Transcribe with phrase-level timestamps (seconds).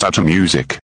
[0.00, 0.78] Data Music.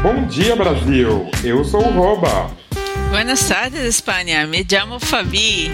[0.00, 1.28] Bom dia, Brasil!
[1.42, 2.48] Eu sou o Roba.
[3.10, 4.46] Buenas tardes, Espanha.
[4.46, 5.72] Me chamo Fabi.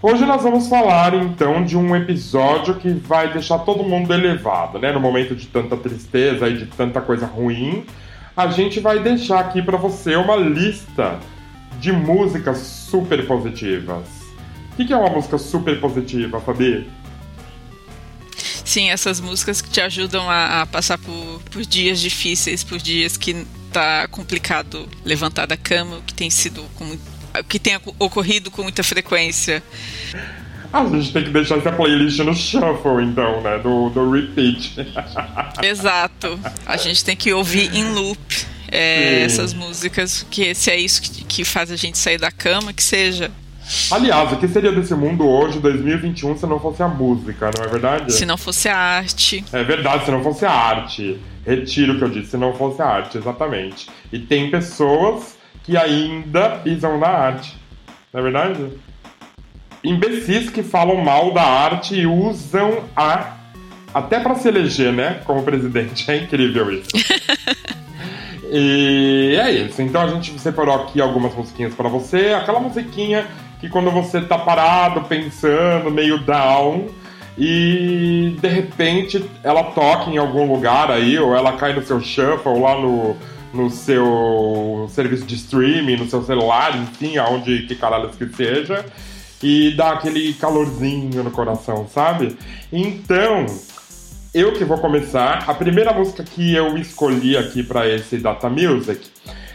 [0.00, 4.92] Hoje nós vamos falar então de um episódio que vai deixar todo mundo elevado, né?
[4.92, 7.84] No momento de tanta tristeza e de tanta coisa ruim,
[8.38, 11.18] a gente vai deixar aqui para você uma lista
[11.80, 14.06] de músicas super positivas.
[14.72, 16.88] O que é uma música super positiva, Fabi?
[18.64, 23.16] Sim, essas músicas que te ajudam a, a passar por, por, dias difíceis, por dias
[23.16, 26.96] que tá complicado levantar da cama, que tem sido com,
[27.48, 29.60] que tem ocorrido com muita frequência.
[30.72, 33.58] A gente tem que deixar essa playlist no shuffle, então, né?
[33.58, 34.74] Do, do repeat.
[35.62, 36.38] Exato.
[36.66, 38.18] A gente tem que ouvir em loop
[38.70, 42.72] é, essas músicas, que se é isso que, que faz a gente sair da cama,
[42.72, 43.30] que seja.
[43.90, 47.68] Aliás, o que seria desse mundo hoje, 2021, se não fosse a música, não é
[47.68, 48.12] verdade?
[48.12, 49.44] Se não fosse a arte.
[49.52, 51.18] É verdade, se não fosse a arte.
[51.46, 53.88] Retiro o que eu disse, se não fosse a arte, exatamente.
[54.12, 57.54] E tem pessoas que ainda pisam na arte.
[58.12, 58.70] Não é verdade?
[59.82, 63.36] Imbecis que falam mal da arte e usam a.
[63.94, 65.20] Até para se eleger, né?
[65.24, 66.04] Como presidente.
[66.10, 66.90] É incrível isso.
[68.50, 69.80] e é isso.
[69.80, 72.34] Então a gente separou aqui algumas musiquinhas para você.
[72.34, 73.26] Aquela musiquinha
[73.60, 76.88] que quando você tá parado, pensando, meio down,
[77.36, 82.52] e de repente ela toca em algum lugar aí, ou ela cai no seu shuffle,
[82.52, 83.16] ou lá no,
[83.52, 88.84] no seu serviço de streaming, no seu celular, enfim, aonde que caralho que seja,
[89.42, 92.36] e dá aquele calorzinho no coração, sabe?
[92.72, 93.46] Então,
[94.34, 99.08] eu que vou começar, a primeira música que eu escolhi aqui para esse Data Music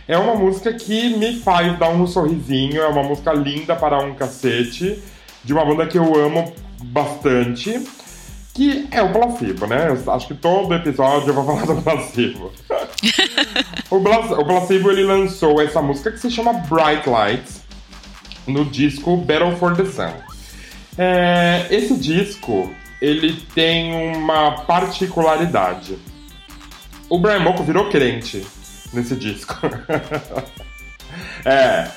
[0.07, 4.13] é uma música que me faz dar um sorrisinho, é uma música linda para um
[4.13, 5.01] cacete,
[5.43, 7.81] de uma banda que eu amo bastante,
[8.53, 9.89] que é o Placebo, né?
[9.89, 12.51] Eu acho que todo episódio eu vou falar do Placebo.
[13.89, 17.62] o, o Placebo ele lançou essa música que se chama Bright Lights
[18.47, 20.13] no disco Battle for the Sun.
[20.97, 25.97] É, esse disco ele tem uma particularidade.
[27.09, 28.45] O Brian Molko virou crente
[28.93, 29.55] nesse disco.
[31.45, 31.91] é.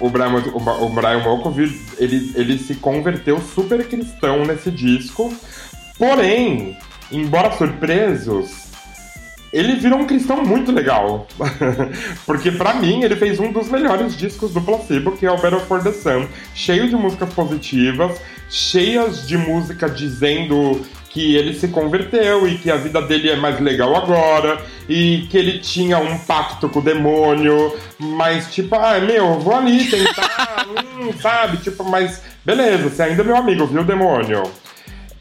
[0.00, 1.54] O Brian, o, Brian Molko,
[1.98, 5.32] ele, ele se converteu super cristão nesse disco.
[5.96, 6.76] Porém,
[7.12, 8.71] embora surpresos,
[9.52, 11.26] ele virou um cristão muito legal.
[12.24, 15.60] Porque para mim ele fez um dos melhores discos do Placebo, que é o Battle
[15.60, 20.80] for the Sun, cheio de músicas positivas, cheias de música dizendo
[21.10, 24.58] que ele se converteu e que a vida dele é mais legal agora
[24.88, 29.84] e que ele tinha um pacto com o demônio, mas tipo, ah, meu, vou ali
[29.90, 30.66] tentar,
[30.98, 31.58] hum, sabe?
[31.58, 34.42] Tipo, mas beleza, você ainda é meu amigo, viu, demônio?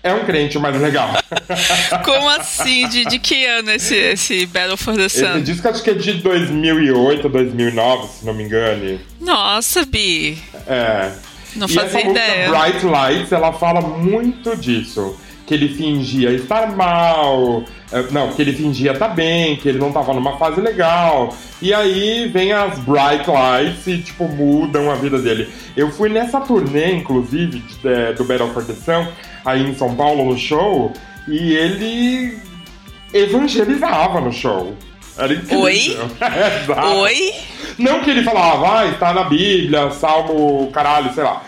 [0.04, 1.10] É um crente mais legal.
[2.04, 2.88] Como assim?
[2.88, 5.38] De, de que ano esse, esse Battle for the Sun?
[5.38, 9.00] Esse disco acho que é de 2008, 2009, se não me engane.
[9.20, 10.42] Nossa, Bi.
[10.68, 11.12] É.
[11.56, 12.50] Não e fazia essa ideia.
[12.50, 15.18] Bright Lights, ela fala muito disso
[15.52, 17.66] que ele fingia estar mal,
[18.10, 21.36] não, que ele fingia estar bem, que ele não estava numa fase legal.
[21.62, 25.50] E aí vem as bright lights e, tipo, mudam a vida dele.
[25.76, 29.06] Eu fui nessa turnê, inclusive, de, do Battle for the Sun,
[29.44, 30.94] aí em São Paulo, no show,
[31.28, 32.40] e ele
[33.14, 34.74] evangelizava no show.
[35.18, 35.64] Era incrível.
[35.64, 35.98] Oi?
[37.02, 37.34] Oi?
[37.78, 41.44] Não que ele falava, ah, está na Bíblia, Salmo, caralho, sei lá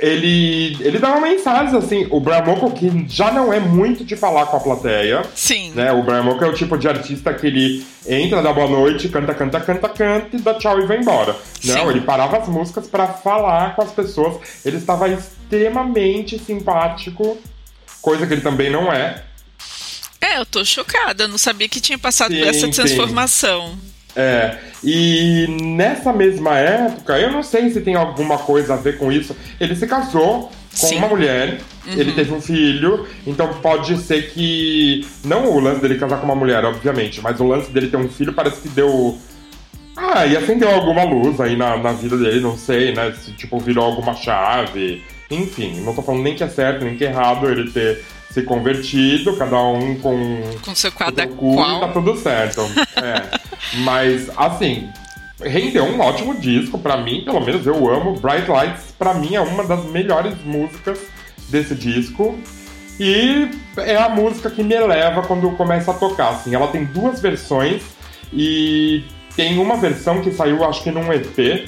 [0.00, 2.06] ele, ele dá uma mensagem assim.
[2.10, 5.22] O Brian Molko, que já não é muito de falar com a plateia.
[5.34, 5.72] Sim.
[5.74, 5.92] Né?
[5.92, 9.34] O Brian Molko é o tipo de artista que ele entra, dá boa noite, canta,
[9.34, 11.36] canta, canta, canta e dá tchau e vai embora.
[11.60, 11.72] Sim.
[11.72, 14.38] Não, ele parava as músicas para falar com as pessoas.
[14.64, 17.36] Ele estava extremamente simpático,
[18.00, 19.22] coisa que ele também não é.
[20.20, 22.72] É, eu tô chocada, eu não sabia que tinha passado Sim, por essa sim.
[24.16, 29.12] É, e nessa mesma época, eu não sei se tem alguma coisa a ver com
[29.12, 29.36] isso.
[29.60, 30.96] Ele se casou com Sim.
[30.96, 35.06] uma mulher, ele teve um filho, então pode ser que.
[35.24, 38.08] Não o lance dele casar com uma mulher, obviamente, mas o lance dele ter um
[38.08, 39.18] filho parece que deu.
[39.96, 43.12] Ah, e acendeu alguma luz aí na, na vida dele, não sei, né?
[43.12, 45.02] Se tipo virou alguma chave.
[45.30, 48.42] Enfim, não tô falando nem que é certo, nem que é errado ele ter se
[48.42, 51.92] convertido, cada um com Com seu cu e tá qual.
[51.92, 52.60] tudo certo.
[52.96, 53.38] É.
[53.78, 54.88] Mas, assim,
[55.42, 58.18] rendeu um ótimo disco pra mim, pelo menos eu amo.
[58.20, 60.98] Bright Lights, pra mim, é uma das melhores músicas
[61.48, 62.38] desse disco.
[62.98, 66.30] E é a música que me eleva quando começa a tocar.
[66.30, 67.82] Assim, ela tem duas versões
[68.32, 69.02] e
[69.34, 71.66] tem uma versão que saiu, acho que num EP,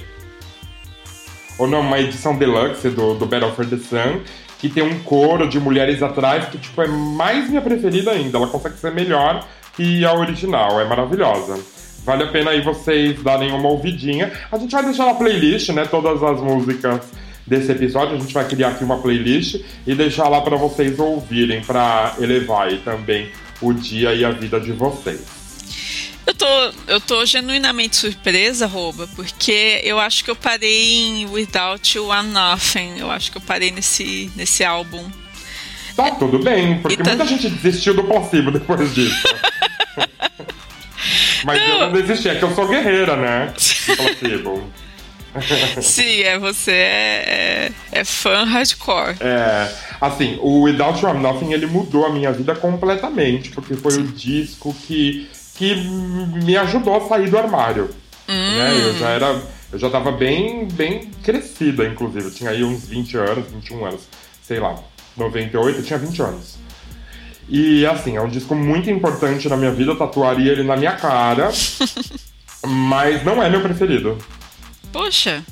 [1.58, 4.20] ou numa edição deluxe do, do Battle for the Sun,
[4.62, 8.38] que tem um coro de mulheres atrás que tipo é mais minha preferida ainda.
[8.38, 9.44] Ela consegue ser melhor
[9.74, 11.58] que a original, é maravilhosa.
[12.04, 14.30] Vale a pena aí vocês darem uma ouvidinha.
[14.52, 17.00] A gente vai deixar na playlist, né, todas as músicas
[17.44, 18.14] desse episódio.
[18.14, 22.68] A gente vai criar aqui uma playlist e deixar lá para vocês ouvirem, para elevar
[22.68, 23.30] aí também
[23.60, 25.41] o dia e a vida de vocês.
[26.26, 26.46] Eu tô,
[26.86, 32.28] eu tô genuinamente surpresa, Rouba, porque eu acho que eu parei em Without You I'm
[32.32, 32.98] Nothing.
[32.98, 35.10] Eu acho que eu parei nesse, nesse álbum.
[35.96, 39.22] Tá tudo bem, porque tá- muita gente desistiu do possível depois disso.
[41.44, 41.82] Mas eu Não.
[41.90, 43.52] não desisti, é que eu sou guerreira, né?
[43.86, 44.70] Do possível.
[45.80, 49.16] Sim, é você é, é, é fã hardcore.
[49.20, 49.68] É,
[50.00, 54.02] assim, o Without You I'm Nothing, ele mudou a minha vida completamente, porque foi o
[54.04, 57.90] disco que, que me ajudou a sair do armário.
[58.28, 58.80] Né?
[58.80, 62.24] Eu já era, eu já tava bem, bem crescida, inclusive.
[62.26, 64.02] Eu tinha aí uns 20 anos, 21 anos,
[64.42, 64.76] sei lá,
[65.16, 66.56] 98, eu tinha 20 anos.
[67.48, 70.92] E assim, é um disco muito importante na minha vida, eu tatuaria ele na minha
[70.92, 71.50] cara,
[72.66, 74.16] mas não é meu preferido.
[74.92, 75.42] Poxa,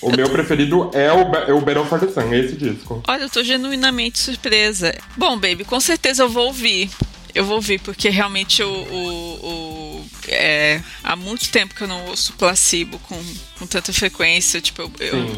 [0.00, 3.02] O meu preferido é o, é o Battle for the Sun, é esse disco.
[3.06, 4.94] olha, eu tô genuinamente surpresa.
[5.16, 6.90] Bom, baby, com certeza eu vou ouvir.
[7.36, 9.46] Eu vou ouvir, porque realmente o, o,
[10.00, 13.20] o- é, há muito tempo que eu não ouço placebo com,
[13.58, 14.60] com tanta frequência.
[14.60, 15.36] Tipo, eu, eu-.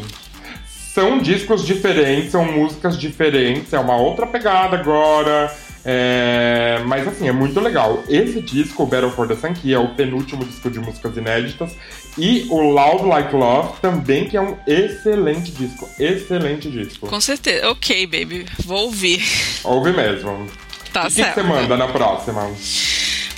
[0.93, 5.55] São discos diferentes, são músicas diferentes, é uma outra pegada agora.
[5.85, 8.03] é, Mas assim, é muito legal.
[8.09, 11.71] Esse disco, o Battle for the Sun, que é o penúltimo disco de músicas inéditas,
[12.17, 15.87] e o Loud Like Love também, que é um excelente disco.
[15.99, 17.07] Excelente disco.
[17.07, 17.69] com certeza.
[17.69, 19.21] Ok, baby, vou ouvir.
[19.63, 20.47] Ouve mesmo.
[20.93, 21.35] Tá o que, que certo.
[21.35, 22.51] você manda na próxima?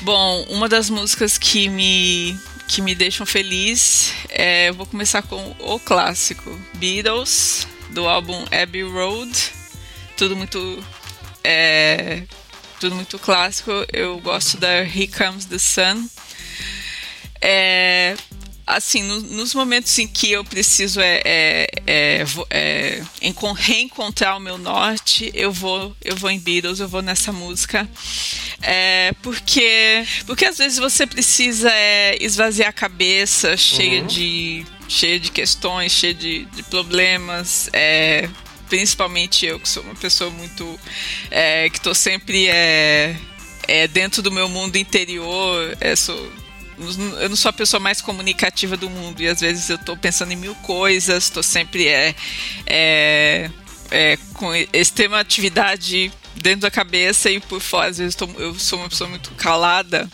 [0.01, 2.38] Bom, uma das músicas que me
[2.68, 8.83] que me deixam feliz é, eu vou começar com o clássico Beatles do álbum Abbey
[8.83, 9.31] Road.
[10.15, 10.83] Tudo muito
[11.44, 12.24] é,
[12.80, 13.71] tudo muito clássico.
[13.92, 16.07] Eu gosto da Here Comes the Sun.
[17.42, 18.15] É,
[18.76, 24.40] assim, no- nos momentos em que eu preciso é, é, é, é, encon- reencontrar o
[24.40, 27.88] meu norte, eu vou, eu vou em Beatles, eu vou nessa música.
[28.62, 35.32] É, porque, porque às vezes você precisa é, esvaziar a cabeça, cheia de cheia de
[35.32, 37.70] questões, cheia de, de problemas.
[37.74, 38.28] É,
[38.70, 40.80] principalmente eu que sou uma pessoa muito
[41.30, 43.16] é, que estou sempre é,
[43.68, 45.75] é, dentro do meu mundo interior.
[45.80, 46.32] É, sou,
[47.20, 50.32] eu não sou a pessoa mais comunicativa do mundo e às vezes eu tô pensando
[50.32, 52.16] em mil coisas, tô sempre é,
[52.66, 53.50] é,
[53.90, 57.90] é, com extrema atividade dentro da cabeça e por fora.
[57.90, 60.10] Às vezes tô- eu sou uma pessoa muito calada.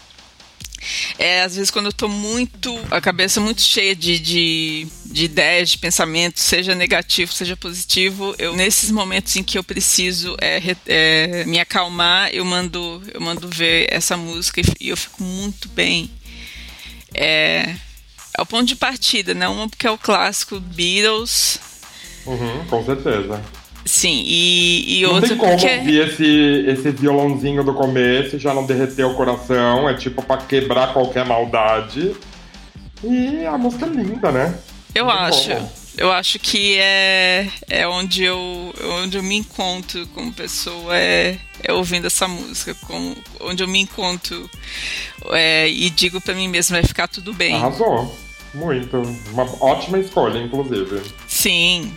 [1.18, 2.78] É, às vezes quando eu tô muito.
[2.92, 8.56] a cabeça muito cheia de, de, de ideias, de pensamentos, seja negativo, seja positivo, eu
[8.56, 13.88] nesses momentos em que eu preciso é, é, me acalmar, eu mando, eu mando ver
[13.92, 16.12] essa música e, e eu fico muito bem.
[17.18, 17.76] É,
[18.38, 19.48] é o ponto de partida, né?
[19.48, 21.60] Uma porque é o clássico Beatles,
[22.26, 23.42] Uhum, com certeza.
[23.86, 25.76] sim, e, e Não outra tem como porque.
[25.78, 29.88] ouvir esse, esse violãozinho do começo já não derreter o coração.
[29.90, 32.16] É tipo pra quebrar qualquer maldade.
[33.04, 34.58] E a música é linda, né?
[34.94, 35.50] Eu Não acho.
[35.52, 35.70] como.
[35.98, 41.74] Eu acho que é, é onde, eu, onde eu me encontro como pessoa, é, é
[41.74, 42.76] ouvindo essa música.
[42.86, 44.48] Como, onde eu me encontro
[45.32, 47.56] é, e digo pra mim mesma, vai ficar tudo bem.
[47.56, 48.16] Arrasou.
[48.54, 49.02] Muito.
[49.32, 51.02] Uma ótima escolha, inclusive.
[51.28, 51.92] Sim.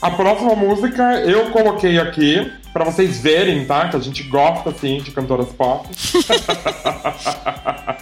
[0.00, 3.88] A próxima música eu coloquei aqui pra vocês verem, tá?
[3.88, 5.88] Que a gente gosta, assim, de cantoras pop.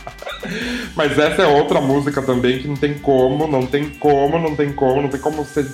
[0.97, 4.73] Mas essa é outra música também que não tem como, não tem como, não tem
[4.73, 5.67] como, não tem como você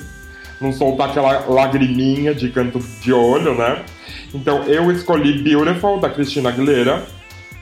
[0.61, 3.83] não soltar aquela lagriminha de canto de olho, né?
[4.35, 7.04] Então eu escolhi Beautiful, da Cristina Aguilera,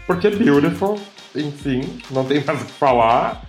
[0.07, 0.99] porque Beautiful,
[1.35, 1.81] enfim,
[2.11, 3.43] não tem mais o que falar.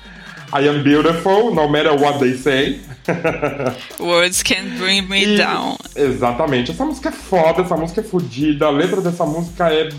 [0.53, 2.79] I am beautiful, no matter what they say.
[3.99, 5.75] Words can bring me E- down.
[5.95, 6.71] Exatamente.
[6.71, 8.67] Essa música é foda, essa música é fodida.
[8.67, 9.89] A letra dessa música é.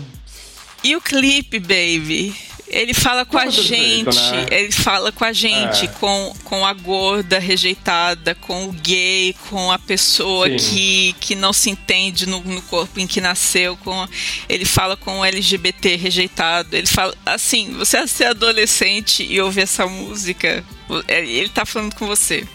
[0.83, 2.33] E o clipe, baby?
[2.69, 4.45] Ele fala com a Tudo perfeito, gente, né?
[4.51, 5.87] ele fala com a gente, É.
[5.87, 10.57] com, com a gorda rejeitada, com o gay, com a pessoa Sim.
[10.57, 14.07] que, que não se entende no, no corpo em que nasceu, com
[14.49, 19.61] ele fala com o LGBT rejeitado, ele fala assim, você é ser adolescente e ouvir
[19.61, 20.63] essa música,
[21.07, 22.45] é, ele tá falando com você.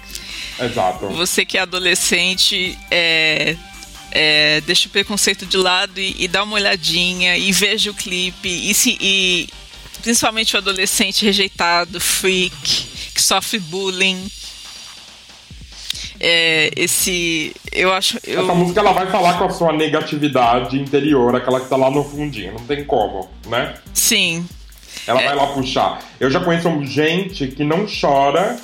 [0.61, 1.09] Exato.
[1.09, 3.57] Você que é adolescente, é,
[4.11, 8.49] é, deixa o preconceito de lado e, e dá uma olhadinha e veja o clipe.
[8.49, 9.49] E, se, e
[10.03, 14.31] principalmente o adolescente rejeitado, freak, que sofre bullying.
[16.21, 17.55] É, esse.
[17.73, 18.19] Eu acho.
[18.25, 21.91] Eu, Essa música ela vai falar com a sua negatividade interior, aquela que tá lá
[21.91, 23.75] no fundinho, não tem como, né?
[23.95, 24.47] sim.
[25.05, 25.25] Ela É.
[25.27, 26.01] vai lá puxar.
[26.21, 28.57] Eu já conheço gente que não chora,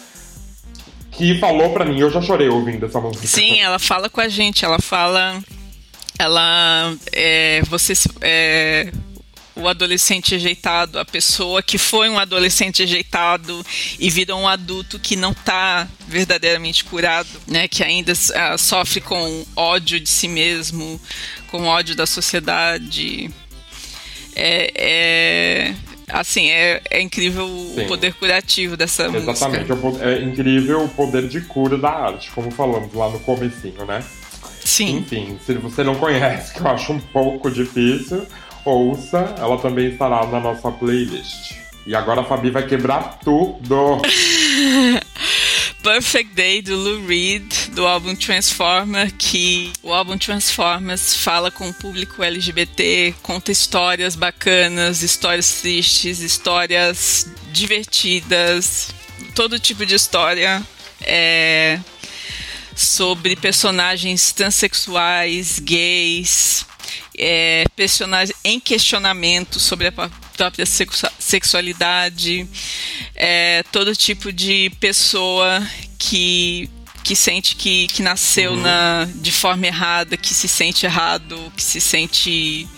[1.10, 3.26] que falou pra mim, eu já chorei ouvindo essa música.
[3.26, 5.42] Sim, ela fala com a gente, ela fala.
[6.16, 6.94] Ela.
[7.12, 7.92] É, você.
[7.94, 8.92] se- É,
[9.58, 13.64] o adolescente rejeitado, a pessoa que foi um adolescente rejeitado
[13.98, 17.66] e vira um adulto que não está verdadeiramente curado, né?
[17.68, 21.00] Que ainda ah, sofre com ódio de si mesmo,
[21.50, 23.30] com ódio da sociedade.
[24.36, 25.74] É, é-
[26.10, 27.86] assim, é, é incrível o Sim.
[27.86, 29.72] poder curativo dessa Exatamente, música.
[29.72, 33.18] é o po- é incrível o poder de cura da arte, como falamos lá no
[33.20, 34.02] comecinho, né?
[34.64, 34.98] Sim.
[34.98, 38.24] Enfim, se você não conhece, que eu acho um pouco difícil,
[38.68, 41.56] ouça, ela também estará na nossa playlist.
[41.86, 44.02] E agora a Fabi vai quebrar tudo.
[45.82, 51.72] Perfect Day do Lou Reed, do álbum Transformer, que o álbum Transformers fala com o
[51.72, 58.90] público LGBT, conta histórias bacanas, histórias tristes, histórias divertidas,
[59.34, 60.62] todo tipo de história.
[61.00, 61.78] É,
[62.78, 66.64] sobre personagens transexuais, gays,
[67.18, 72.48] é, personagens em questionamento sobre a pró- própria sexua- sexualidade,
[73.14, 75.62] é, todo tipo de pessoa
[75.98, 76.70] que
[77.04, 81.80] que sente que, que nasceu na, de forma errada, que se sente errado, que se
[81.80, 82.68] sente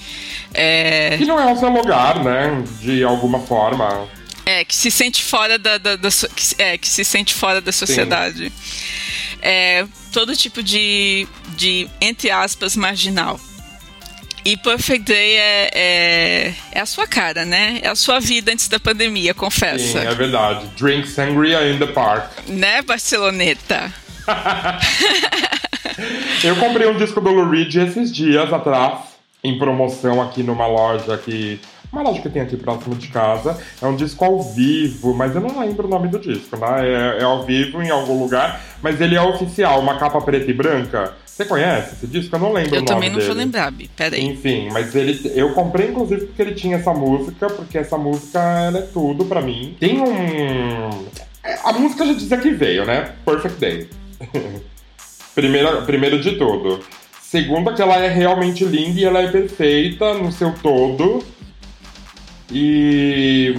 [0.54, 2.62] é, Que não é o seu lugar, né?
[2.80, 4.08] De alguma forma.
[4.46, 7.72] é, que se sente fora da, da- da que, é, que se sente fora da
[7.72, 8.52] sociedade.
[9.42, 13.40] É, todo tipo de, de, entre aspas, marginal.
[14.50, 17.78] E Perfect Day é, é, é a sua cara, né?
[17.82, 20.00] É a sua vida antes da pandemia, Sim, confessa.
[20.00, 20.66] é verdade.
[20.76, 22.24] Drink sangria in the park.
[22.48, 23.92] Né, Barceloneta?
[26.42, 28.98] Eu comprei um disco do Lou Reed esses dias atrás,
[29.44, 31.60] em promoção aqui numa loja que.
[31.92, 33.56] Uma loja que tem aqui próximo de casa.
[33.80, 36.88] É um disco ao vivo, mas eu não lembro o nome do disco, né?
[36.88, 40.54] É, é ao vivo em algum lugar, mas ele é oficial, uma capa preta e
[40.54, 41.14] branca.
[41.40, 42.36] Você conhece esse disco?
[42.36, 43.28] Eu não lembro Eu também não dele.
[43.28, 43.88] vou lembrar, Bi.
[43.96, 44.22] Peraí.
[44.26, 45.18] Enfim, mas ele.
[45.34, 49.40] Eu comprei inclusive porque ele tinha essa música, porque essa música ela é tudo pra
[49.40, 49.74] mim.
[49.80, 51.06] Tem um.
[51.64, 53.14] A música já dizia que veio, né?
[53.24, 53.88] Perfect Day.
[55.34, 56.80] Primeira, primeiro de tudo.
[57.22, 61.24] Segundo, que ela é realmente linda e ela é perfeita no seu todo.
[62.52, 63.54] E.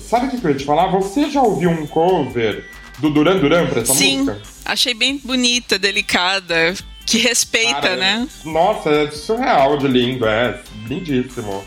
[0.00, 0.88] Sabe o que eu ia te falar?
[0.88, 2.64] Você já ouviu um cover
[2.98, 4.42] do Duran Duran pra essa Sim, música?
[4.64, 6.74] achei bem bonita, delicada,
[7.06, 8.28] que respeita, Cara, né?
[8.44, 10.58] Nossa, é surreal de lindo, é
[10.88, 11.64] lindíssimo.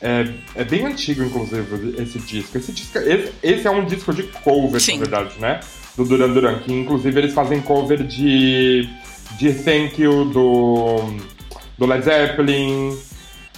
[0.00, 2.56] É, é bem antigo, inclusive, esse disco.
[2.56, 4.94] Esse, disco esse, esse é um disco de cover, Sim.
[4.98, 5.60] na verdade, né?
[5.96, 8.88] Do Duran Duran, que inclusive eles fazem cover de,
[9.38, 11.14] de Thank You do,
[11.78, 12.96] do Led Zeppelin.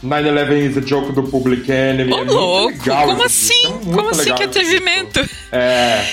[0.05, 2.13] 9-11 is a joke do Public Enemy.
[2.13, 2.71] Ô, é muito louco!
[2.77, 3.67] legal Como disco, assim?
[3.67, 4.75] é Como assim legal que esse disco.
[4.75, 5.31] atrevimento?
[5.53, 6.05] É.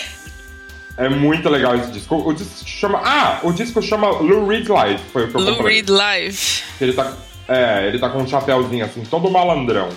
[1.00, 2.18] É muito legal esse disco.
[2.18, 3.00] O disco chama.
[3.02, 5.02] Ah, o disco chama Lou Reed Live.
[5.14, 5.76] Foi o que eu Lou comprei.
[5.78, 6.40] Reed Live.
[6.82, 7.14] Ele tá,
[7.48, 9.88] é, ele tá com um chapéuzinho assim, todo malandrão.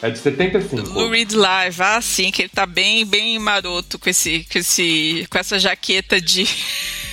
[0.00, 0.88] É de 75.
[0.90, 5.26] Lou Reed Live, ah, sim, que ele tá bem, bem maroto com esse, com esse,
[5.28, 6.46] com essa jaqueta de,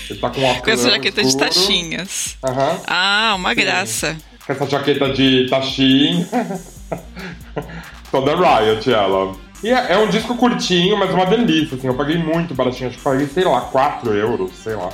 [0.10, 1.46] Ele tá com uma com essa jaqueta de escuro.
[1.46, 2.38] tachinhas.
[2.44, 2.82] Aham.
[2.86, 4.16] Ah, uma graça.
[4.46, 6.28] Com essa jaqueta de tachinha.
[8.12, 9.36] Toda Riot, ela.
[9.64, 11.88] E é, é um disco curtinho, mas uma delícia, assim.
[11.88, 12.90] Eu paguei muito baratinho.
[12.90, 14.90] Acho que paguei, sei lá, 4 euros, sei lá.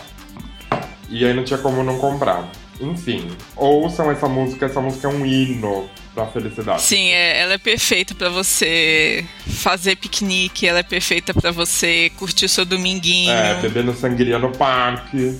[1.10, 2.50] E aí não tinha como não comprar.
[2.81, 6.81] enfim, ouçam essa música, essa música é um hino da felicidade.
[6.81, 12.45] Sim, é, ela é perfeita para você fazer piquenique, ela é perfeita para você curtir
[12.45, 13.31] o seu dominguinho.
[13.31, 15.38] É, bebendo sangria no parque.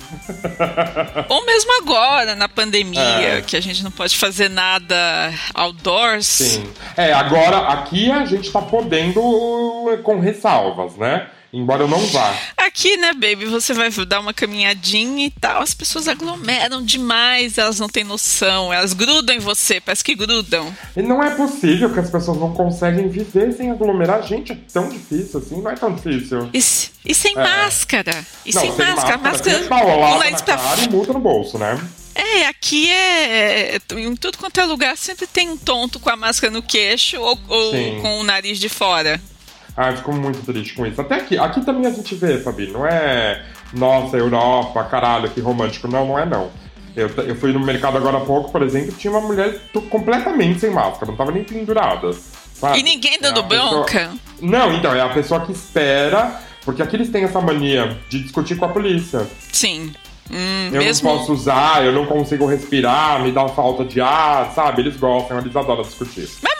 [1.28, 3.00] Ou mesmo agora, na pandemia,
[3.38, 3.40] é.
[3.40, 6.26] que a gente não pode fazer nada outdoors.
[6.26, 6.68] Sim.
[6.96, 9.20] É, agora aqui a gente tá podendo
[10.02, 11.28] com ressalvas, né?
[11.56, 12.36] Embora eu não vá.
[12.54, 17.80] Aqui, né, baby, você vai dar uma caminhadinha e tal, as pessoas aglomeram demais, elas
[17.80, 20.70] não têm noção, elas grudam em você, parece que grudam.
[20.94, 24.22] E não é possível que as pessoas não conseguem viver sem aglomerar.
[24.22, 26.50] Gente, é tão difícil assim, não é tão difícil.
[26.52, 27.42] E, e sem é.
[27.42, 28.26] máscara.
[28.44, 29.16] E não, sem, sem máscara.
[29.16, 30.56] Máscara, máscara na pra...
[30.58, 31.80] cara e multa no bolso, né?
[32.14, 33.80] É, aqui é, é.
[33.94, 37.38] Em tudo quanto é lugar sempre tem um tonto com a máscara no queixo ou,
[37.48, 37.72] ou
[38.02, 39.18] com o nariz de fora.
[39.76, 41.00] Ah, eu fico muito triste com isso.
[41.00, 45.86] Até aqui, aqui também a gente vê, Fabi, não é nossa, Europa, caralho, que romântico.
[45.86, 46.50] Não, não é não.
[46.96, 50.70] Eu, eu fui no mercado agora há pouco, por exemplo, tinha uma mulher completamente sem
[50.70, 52.10] máscara, não tava nem pendurada.
[52.54, 52.78] Sabe?
[52.78, 53.84] E ninguém dando é bronca?
[53.84, 54.18] Pessoa...
[54.40, 58.56] Não, então, é a pessoa que espera, porque aqui eles têm essa mania de discutir
[58.56, 59.26] com a polícia.
[59.52, 59.92] Sim.
[60.30, 61.08] Hum, eu mesmo...
[61.08, 64.80] não posso usar, eu não consigo respirar, me dá falta de ar, sabe?
[64.80, 66.28] Eles gostam, eles adoram discutir.
[66.42, 66.56] Mas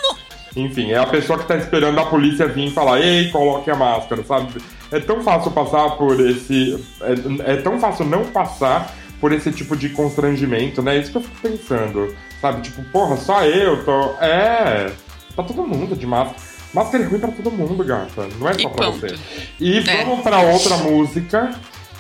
[0.56, 3.76] enfim, é a pessoa que tá esperando a polícia vir e falar, ei, coloque a
[3.76, 4.60] máscara, sabe?
[4.90, 6.82] É tão fácil passar por esse.
[7.02, 10.96] É, é tão fácil não passar por esse tipo de constrangimento, né?
[10.96, 12.14] É isso que eu fico pensando.
[12.40, 12.62] Sabe?
[12.62, 14.14] Tipo, porra, só eu tô.
[14.20, 14.90] É.
[15.34, 16.40] Tá todo mundo de máscara.
[16.72, 18.26] Máscara é ruim pra todo mundo, gata.
[18.38, 19.00] Não é só e pra ponto.
[19.00, 19.14] você.
[19.60, 20.04] E é.
[20.04, 21.54] vamos pra outra música.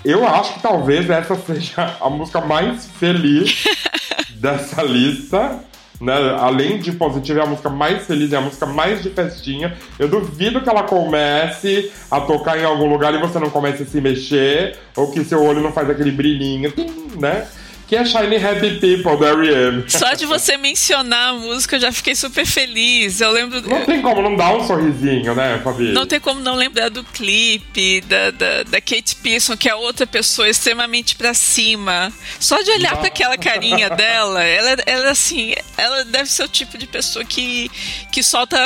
[0.04, 3.64] Eu acho que talvez essa seja a música mais feliz
[4.36, 5.60] dessa lista
[6.00, 6.36] né?
[6.38, 9.76] Além de positiva, é a música mais feliz, é a música mais de festinha.
[9.98, 13.86] Eu duvido que ela comece a tocar em algum lugar e você não comece a
[13.86, 16.72] se mexer, ou que seu olho não faz aquele brilhinho,
[17.18, 17.46] né?
[17.86, 19.84] Que é Shiny Happy People, da R.E.M.
[19.88, 23.20] Só de você mencionar a música eu já fiquei super feliz.
[23.20, 23.62] Eu lembro.
[23.62, 25.92] Não tem como não dar um sorrisinho, né, Fabi?
[25.92, 30.06] Não tem como não lembrar do clipe, da, da, da Kate Pearson, que é outra
[30.06, 32.12] pessoa extremamente pra cima.
[32.40, 36.76] Só de olhar para aquela carinha dela, ela, ela assim, ela deve ser o tipo
[36.76, 37.70] de pessoa que,
[38.10, 38.56] que solta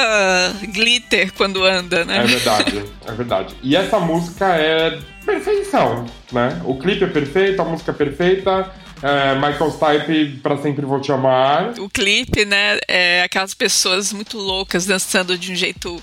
[0.73, 2.19] glitter quando anda, né?
[2.19, 3.55] É verdade, é verdade.
[3.63, 6.61] E essa música é perfeição, né?
[6.65, 11.13] O clipe é perfeito, a música é perfeita é, Michael Stipe, Pra Sempre Vou Te
[11.13, 11.75] Amar.
[11.79, 16.03] O clipe, né, é aquelas pessoas muito loucas dançando de um jeito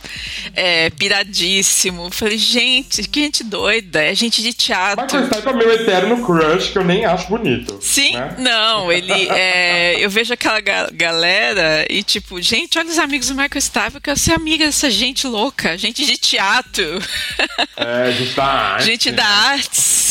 [0.56, 2.10] é, piradíssimo.
[2.12, 5.04] Falei, gente, que gente doida, é gente de teatro.
[5.04, 7.78] Michael Stipe é meu eterno crush, que eu nem acho bonito.
[7.82, 8.36] Sim, né?
[8.40, 13.36] não, ele é, Eu vejo aquela ga galera e tipo, gente, olha os amigos do
[13.36, 17.00] Michael Stipe, eu quero ser amiga dessa gente louca, gente de teatro.
[17.76, 18.86] É, gente da arte.
[18.86, 20.07] Gente da artes.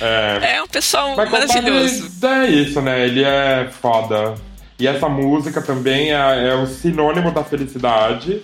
[0.00, 2.10] É, é um pessoal Mas maravilhoso.
[2.22, 3.06] É isso, né?
[3.06, 4.34] Ele é foda.
[4.78, 8.42] E essa música também é, é o sinônimo da felicidade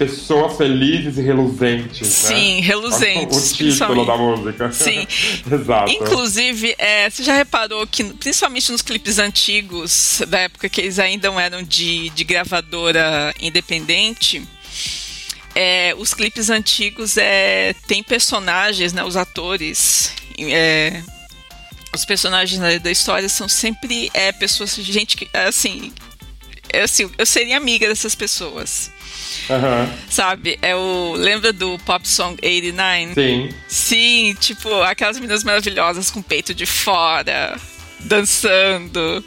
[0.00, 2.00] pessoas felizes e reluzentes.
[2.00, 2.34] Né?
[2.34, 2.66] Sim, né?
[2.66, 3.52] reluzentes.
[3.52, 4.72] O título da música.
[4.72, 5.06] Sim.
[5.52, 5.92] Exato.
[5.92, 11.28] Inclusive, é, você já reparou que, principalmente nos clipes antigos, da época que eles ainda
[11.38, 14.42] eram de, de gravadora independente,
[15.54, 21.02] é, os clipes antigos é, tem personagens, né, os atores é,
[21.92, 25.92] os personagens da história são sempre é, pessoas, gente que, assim,
[26.72, 28.90] é, assim, eu seria amiga dessas pessoas.
[29.48, 29.92] Uhum.
[30.08, 30.58] Sabe?
[30.62, 31.14] É o.
[31.16, 33.14] Lembra do Pop Song 89?
[33.14, 33.48] Sim.
[33.66, 37.58] Sim, tipo, aquelas meninas maravilhosas com peito de fora,
[38.00, 39.24] dançando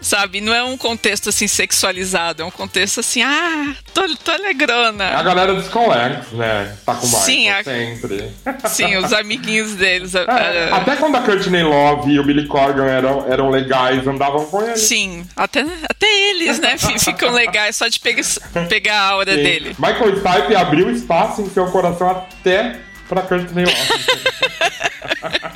[0.00, 0.40] sabe?
[0.40, 5.08] Não é um contexto assim sexualizado, é um contexto assim, ah, tô, tô alegrona.
[5.16, 6.76] A galera dos colegas, né?
[6.84, 7.62] Tá com mais sim, a...
[7.64, 8.30] sempre.
[8.66, 10.14] Sim, os amiguinhos deles.
[10.14, 10.76] É, era...
[10.76, 14.80] Até quando a Courtney Love e o Billy Corgan eram, eram legais, andavam com eles.
[14.80, 16.76] Sim, até, até eles, né?
[16.98, 18.22] Ficam legais só de pegar,
[18.68, 19.42] pegar a aura sim.
[19.42, 19.76] dele.
[19.78, 22.76] Michael Stipe abriu espaço em seu coração até
[23.08, 23.76] pra Courtney Love.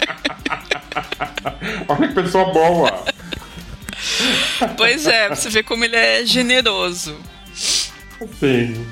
[1.89, 3.05] Olha que pessoa boa.
[4.77, 7.17] Pois é, você vê como ele é generoso.
[8.39, 8.87] Sim.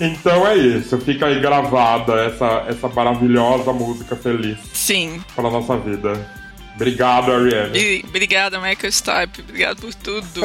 [0.00, 0.98] Então é isso.
[0.98, 4.58] Fica aí gravada essa, essa maravilhosa música feliz.
[4.72, 5.22] Sim.
[5.34, 6.44] Para nossa vida.
[6.74, 8.04] Obrigado, Ariane.
[8.08, 9.40] Obrigada, Michael Stipe.
[9.40, 10.40] Obrigado por tudo.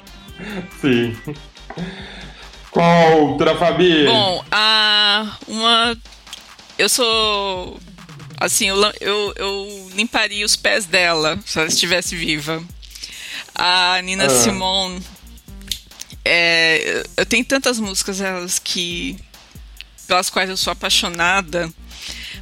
[0.80, 1.14] Sim.
[2.70, 4.06] Qual outra, Fabi?
[4.06, 5.96] Bom, a uma.
[6.78, 7.78] Eu sou.
[8.40, 12.62] Assim, eu, eu, eu limparia os pés dela se ela estivesse viva.
[13.54, 14.30] A Nina ah.
[14.30, 15.02] Simone.
[16.24, 19.16] É, eu tenho tantas músicas elas que
[20.06, 21.72] pelas quais eu sou apaixonada,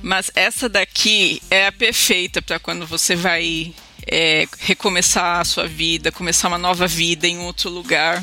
[0.03, 3.73] mas essa daqui é a perfeita para quando você vai
[4.07, 8.23] é, recomeçar a sua vida, começar uma nova vida em outro lugar.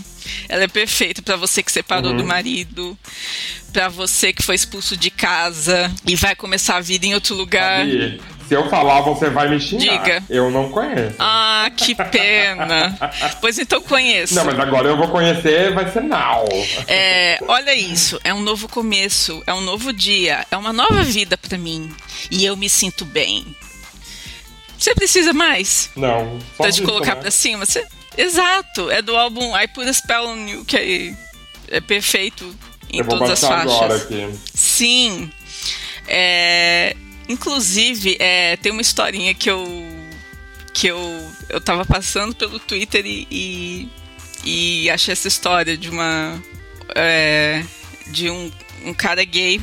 [0.50, 2.17] Ela é perfeita para você que separou uhum.
[2.17, 2.97] do marido,
[3.71, 7.86] para você que foi expulso de casa e vai começar a vida em outro lugar.
[8.47, 10.03] Se eu falar, você vai me xingar.
[10.03, 10.23] Diga.
[10.29, 11.15] Eu não conheço.
[11.19, 12.97] Ah, que pena.
[13.41, 14.36] pois então conheço.
[14.36, 16.45] Não, mas agora eu vou conhecer, vai ser now.
[16.88, 21.38] É, olha isso, é um novo começo, é um novo dia, é uma nova vida
[21.38, 21.93] para mim.
[22.31, 23.45] E eu me sinto bem.
[24.77, 25.89] Você precisa mais?
[25.95, 26.39] Não.
[26.55, 27.21] Só tá de colocar né?
[27.21, 27.65] pra cima?
[27.65, 27.86] Você...
[28.17, 30.77] Exato, é do álbum I Put a Spell on You, que
[31.69, 32.55] é, é perfeito
[32.89, 34.07] em todas as faixas.
[34.53, 35.29] Sim.
[36.07, 36.95] É,
[37.28, 39.66] Inclusive, é, tem uma historinha que eu
[40.74, 43.90] que eu, eu tava passando pelo Twitter e, e,
[44.44, 46.40] e achei essa história de uma
[46.96, 47.63] é,
[48.08, 48.52] de um,
[48.86, 49.60] um cara gay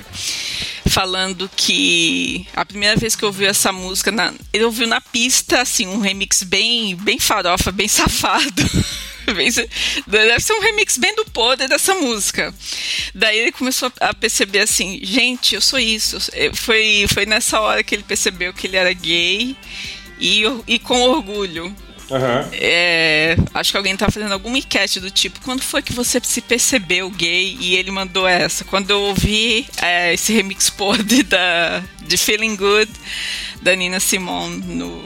[0.87, 5.87] falando que a primeira vez que ouviu essa música, na, ele ouviu na pista, assim,
[5.87, 8.62] um remix bem, bem farofa, bem safado.
[10.06, 12.54] Deve ser um remix bem do poder dessa música.
[13.14, 16.18] Daí ele começou a perceber assim, gente, eu sou isso.
[16.54, 19.56] Foi, foi nessa hora que ele percebeu que ele era gay
[20.20, 21.74] e, e com orgulho.
[22.10, 22.48] Uhum.
[22.52, 26.40] É, acho que alguém tá fazendo alguma enquete do tipo, quando foi que você se
[26.40, 27.56] percebeu gay?
[27.58, 28.64] E ele mandou essa.
[28.64, 32.92] Quando eu ouvi é, esse remix podre da, de Feeling Good
[33.62, 35.02] da Nina Simone no,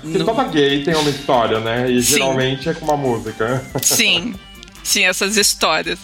[0.00, 0.24] porque no...
[0.24, 1.90] toda gay tem uma história, né?
[1.90, 2.14] E Sim.
[2.14, 3.64] geralmente é com uma música.
[3.82, 4.34] Sim.
[4.82, 5.98] Sim, essas histórias.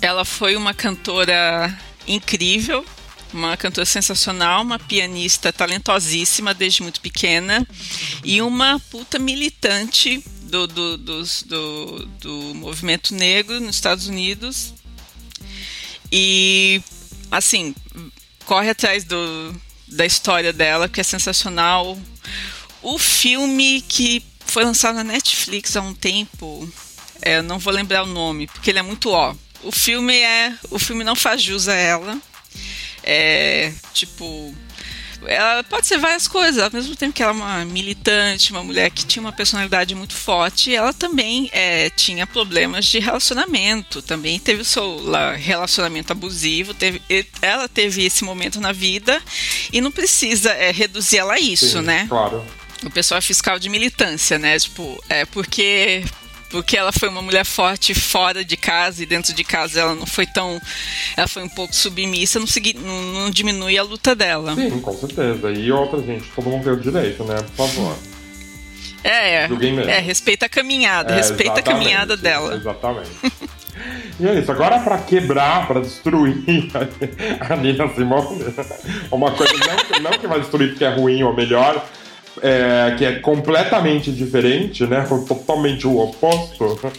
[0.00, 2.84] Ela foi uma cantora incrível,
[3.32, 7.66] uma cantora sensacional, uma pianista talentosíssima desde muito pequena
[8.24, 14.74] e uma puta militante do, do, do, do, do movimento negro nos Estados Unidos.
[16.10, 16.82] E,
[17.30, 17.74] assim,
[18.44, 19.54] corre atrás do,
[19.88, 21.98] da história dela, que é sensacional.
[22.82, 26.68] O filme que foi lançado na Netflix há um tempo,
[27.22, 29.34] é, não vou lembrar o nome, porque ele é muito ó.
[29.62, 30.54] O filme é.
[30.70, 32.18] O filme não faz jus a ela.
[33.02, 33.72] É.
[33.94, 34.54] Tipo.
[35.24, 38.90] Ela pode ser várias coisas, ao mesmo tempo que ela é uma militante, uma mulher
[38.90, 44.62] que tinha uma personalidade muito forte, ela também é, tinha problemas de relacionamento, também teve
[44.62, 45.00] o seu
[45.38, 47.00] relacionamento abusivo, teve,
[47.40, 49.22] ela teve esse momento na vida
[49.72, 52.06] e não precisa é, reduzir ela a isso, Sim, né?
[52.08, 52.44] Claro
[52.84, 54.58] o pessoal é fiscal de militância, né?
[54.58, 56.04] Tipo, é porque
[56.50, 60.04] porque ela foi uma mulher forte fora de casa e dentro de casa ela não
[60.04, 60.60] foi tão
[61.16, 64.92] ela foi um pouco submissa não, segui, não, não diminui a luta dela sim com
[64.92, 67.96] certeza e outra gente todo mundo tem o direito né por favor
[69.04, 69.48] é, é,
[69.88, 72.54] é respeita a caminhada, é, respeita a caminhada dela.
[72.54, 73.10] Exatamente.
[74.20, 76.36] E é isso, agora para quebrar, para destruir
[77.40, 78.44] a Nina Simone,
[79.10, 81.84] uma coisa não, não que vai destruir porque é ruim ou melhor,
[82.42, 85.06] é, que é completamente diferente, né?
[85.26, 86.78] Totalmente o oposto.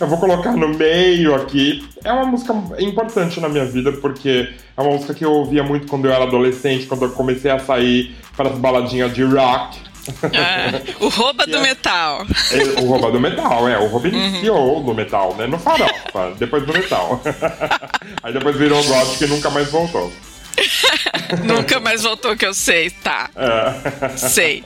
[0.00, 1.86] eu vou colocar no meio aqui.
[2.02, 5.86] É uma música importante na minha vida, porque é uma música que eu ouvia muito
[5.86, 9.78] quando eu era adolescente, quando eu comecei a sair para as baladinhas de rock.
[10.24, 12.26] Ah, o rouba do é, metal.
[12.50, 13.78] É, o rouba do metal, é.
[13.78, 14.86] O rouba iniciou uhum.
[14.86, 15.46] no metal, né?
[15.46, 17.20] No farofa, depois do metal.
[18.22, 20.10] Aí depois virou gótico e nunca mais voltou.
[21.44, 23.30] nunca mais voltou que eu sei, tá.
[23.34, 24.08] É.
[24.16, 24.64] Sei.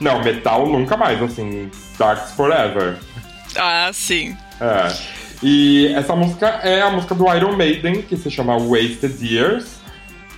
[0.00, 2.96] Não, metal nunca mais, assim, Darks Forever.
[3.56, 4.36] Ah, sim.
[4.60, 4.92] É.
[5.42, 9.66] E essa música é a música do Iron Maiden, que se chama Wasted Years.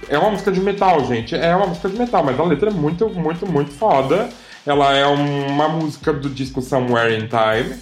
[0.09, 1.35] É uma música de metal, gente.
[1.35, 4.29] É uma música de metal, mas a letra é muito, muito, muito foda.
[4.67, 7.77] Ela é uma música do disco Somewhere in Time.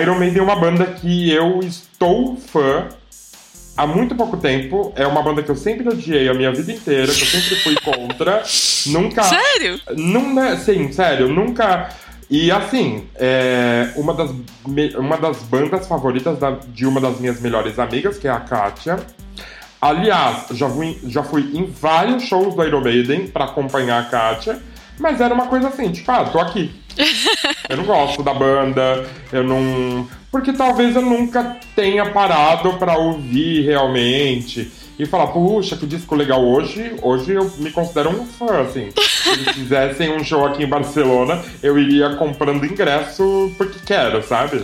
[0.00, 2.88] Iron Maiden é uma banda que eu estou fã
[3.76, 4.92] há muito pouco tempo.
[4.96, 7.76] É uma banda que eu sempre odiei a minha vida inteira, que eu sempre fui
[7.80, 8.42] contra.
[8.86, 9.22] nunca.
[9.22, 9.80] Sério?
[9.96, 11.88] Não, né, sim, sério, nunca.
[12.28, 14.30] E assim, é uma, das,
[14.96, 18.98] uma das bandas favoritas da, de uma das minhas melhores amigas, que é a Kátia.
[19.80, 24.60] Aliás, já fui, já fui em vários shows do Iron Maiden pra acompanhar a Kátia,
[24.98, 26.74] mas era uma coisa assim, tipo, ah, tô aqui.
[27.68, 30.08] eu não gosto da banda, eu não.
[30.30, 36.44] Porque talvez eu nunca tenha parado para ouvir realmente e falar, puxa, que disco legal
[36.44, 36.96] hoje.
[37.02, 38.88] Hoje eu me considero um fã, assim.
[38.96, 44.62] Se eles fizessem um show aqui em Barcelona, eu iria comprando ingresso porque quero, sabe?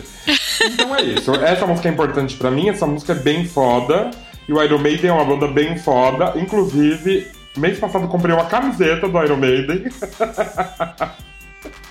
[0.64, 1.33] Então é isso.
[1.35, 4.11] Essa música é importante para mim, essa música é bem foda.
[4.49, 6.33] E o Iron Maiden é uma banda bem foda.
[6.37, 9.85] Inclusive, mês passado comprei uma camiseta do Iron Maiden.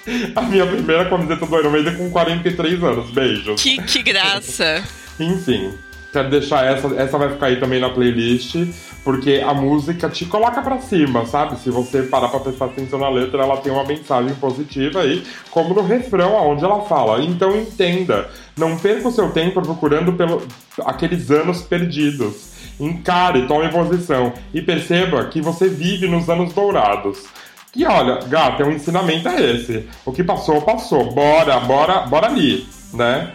[0.36, 3.12] A minha primeira camiseta do Iron Maiden com 43 anos.
[3.12, 3.62] Beijos.
[3.62, 4.84] Que, que graça.
[5.20, 5.74] Enfim,
[6.12, 6.88] quero deixar essa.
[6.96, 8.56] Essa vai ficar aí também na playlist.
[9.04, 11.60] porque a música te coloca para cima, sabe?
[11.60, 15.74] Se você parar pra prestar atenção na letra, ela tem uma mensagem positiva aí, como
[15.74, 17.24] no refrão, aonde ela fala.
[17.24, 20.46] Então entenda, não perca o seu tempo procurando pelo,
[20.86, 22.52] aqueles anos perdidos.
[22.80, 27.26] Encare, tome posição e perceba que você vive nos anos dourados.
[27.76, 29.88] E olha, gata, é um ensinamento é esse.
[30.06, 31.12] O que passou, passou.
[31.14, 33.32] Bora, bora, bora ali, né?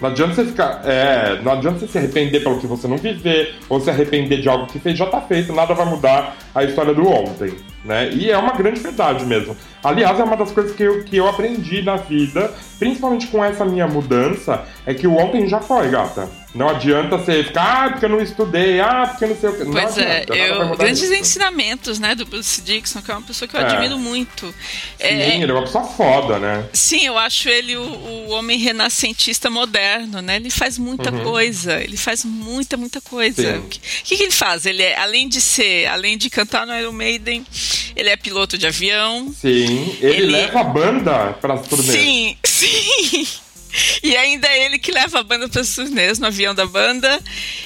[0.00, 0.80] Não adianta você ficar.
[0.84, 4.48] É, não adianta você se arrepender pelo que você não viver, ou se arrepender de
[4.48, 8.10] algo que fez, já tá feito, nada vai mudar a história do ontem, né?
[8.10, 9.56] E é uma grande verdade mesmo.
[9.84, 13.64] Aliás, é uma das coisas que eu, que eu aprendi na vida, principalmente com essa
[13.64, 16.28] minha mudança, é que o ontem já foi, gata.
[16.52, 19.56] Não adianta você ficar, ah, porque eu não estudei, ah, porque eu não sei o
[19.56, 19.64] que.
[19.64, 21.14] Não Pois é, adianta, eu, grandes isso.
[21.14, 23.64] ensinamentos, né, do Bruce Dixon, que é uma pessoa que eu É.
[23.64, 24.46] admiro muito.
[24.46, 24.52] Sim,
[24.98, 26.66] É, ele é uma pessoa foda, né?
[26.72, 30.36] Sim, eu acho ele o, o homem renascentista moderno, né?
[30.36, 33.58] Ele faz muita coisa, ele faz muita, muita coisa.
[33.58, 34.66] O que, que, que ele faz?
[34.66, 37.46] Ele é, além de ser, além de cantar no Iron Maiden,
[37.94, 39.32] ele é piloto de avião.
[39.40, 41.90] Sim, ele, Ele- leva a banda pras turnês.
[41.92, 43.26] Sim, sim.
[44.02, 47.20] E ainda é ele que leva a banda para os turnês no avião da banda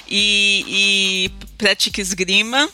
[0.09, 2.69] e, e pratica esgrima.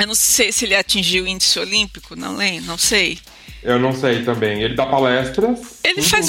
[0.00, 3.18] Eu não sei se ele atingiu o índice olímpico, não lembro, não sei.
[3.62, 4.62] Eu não sei também.
[4.62, 5.58] Ele dá palestras.
[5.82, 6.26] Ele faz-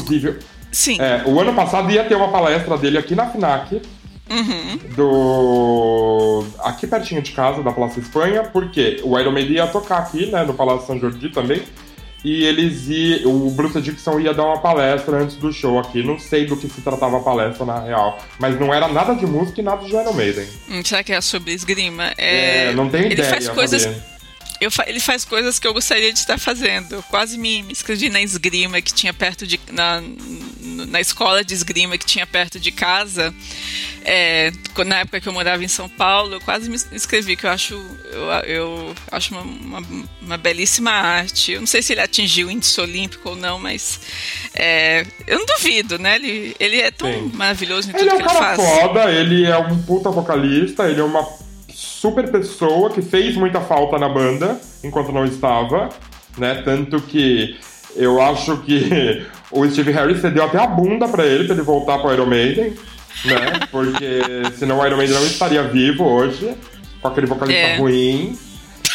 [0.71, 0.97] Sim.
[0.99, 3.81] É, o ano passado ia ter uma palestra dele aqui na FINAC,
[4.29, 4.77] Uhum.
[4.95, 10.27] do aqui pertinho de casa, da Praça Espanha, porque o Iron Maiden ia tocar aqui,
[10.27, 11.63] né, no Palácio São Jordi também,
[12.23, 16.19] e eles iam, o Bruce Dixon ia dar uma palestra antes do show aqui, não
[16.19, 19.61] sei do que se tratava a palestra na real, mas não era nada de música
[19.61, 20.47] e nada de Iron Maiden.
[20.69, 22.13] Hum, será que é sobre esgrima?
[22.17, 23.87] É, não tenho ele ideia, faz coisas?
[24.61, 26.95] Eu ele faz coisas que eu gostaria de estar fazendo.
[26.95, 29.59] Eu quase me, me inscrevi na esgrima que tinha perto de.
[29.71, 30.01] Na,
[30.87, 33.33] na escola de esgrima que tinha perto de casa.
[34.03, 34.51] É,
[34.85, 37.73] na época que eu morava em São Paulo, eu quase me inscrevi, que eu acho,
[38.05, 39.87] eu, eu acho uma, uma,
[40.21, 41.51] uma belíssima arte.
[41.53, 43.99] Eu não sei se ele atingiu o índice olímpico ou não, mas
[44.53, 46.15] é, eu não duvido, né?
[46.15, 47.31] Ele, ele é tão Sim.
[47.33, 48.69] maravilhoso em tudo Ele é que um ele cara faz.
[48.69, 51.23] foda, ele é um puta vocalista, ele é uma
[51.79, 55.89] super pessoa que fez muita falta na banda enquanto não estava,
[56.37, 56.61] né?
[56.65, 57.57] Tanto que
[57.95, 61.97] eu acho que o Steve Harris cedeu até a bunda pra ele, pra ele voltar
[61.99, 62.73] pro Iron Maiden,
[63.25, 63.59] né?
[63.71, 64.21] Porque
[64.57, 66.53] senão o Iron Maiden não estaria vivo hoje,
[67.01, 67.77] com aquele vocalista É.
[67.77, 68.37] ruim.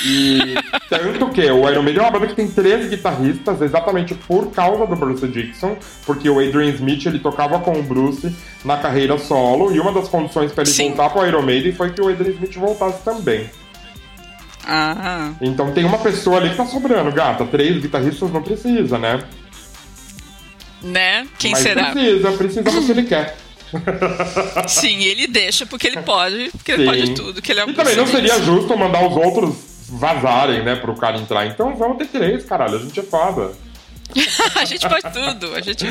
[0.03, 0.55] E
[0.89, 4.87] tanto que o Iron Maiden é uma banda que tem 13 guitarristas, exatamente por causa
[4.87, 9.75] do Bruce Dixon, porque o Adrian Smith ele tocava com o Bruce na carreira solo,
[9.75, 10.89] e uma das condições para ele Sim.
[10.89, 13.49] voltar pro Iron Maiden foi que o Adrian Smith voltasse também.
[14.67, 17.45] Ah, Então tem uma pessoa ali que tá sobrando, gata.
[17.45, 19.23] Três guitarristas não precisa, né?
[20.83, 21.27] né?
[21.39, 21.91] Quem Mas será?
[21.93, 23.37] precisa, precisa porque ele quer.
[24.69, 26.89] Sim, ele deixa porque ele pode, porque ele Sim.
[26.89, 30.63] pode tudo, que ele é um E também não seria justo mandar os outros vazarem,
[30.63, 31.47] né, pro cara entrar.
[31.47, 32.77] Então vamos ter três, caralho.
[32.77, 33.53] A gente é foda.
[34.57, 35.87] a gente pode tudo, a gente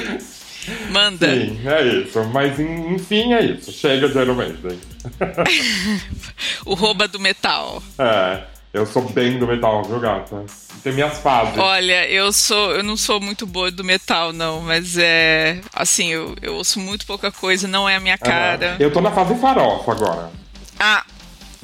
[0.92, 1.28] manda.
[1.28, 2.24] Sim, é isso.
[2.26, 3.72] Mas en- enfim, é isso.
[3.72, 4.80] Chega de Iron Maiden.
[6.66, 7.82] O rouba do metal.
[7.98, 8.42] É,
[8.74, 10.46] eu sou bem do metal, viu, gata?
[10.84, 11.58] Tem minhas fases.
[11.58, 16.36] Olha, eu sou, eu não sou muito boa do metal, não, mas é assim, eu,
[16.42, 18.72] eu ouço muito pouca coisa, não é a minha cara.
[18.72, 18.78] Aham.
[18.80, 20.32] Eu tô na fase farofa agora.
[20.80, 21.04] Ah,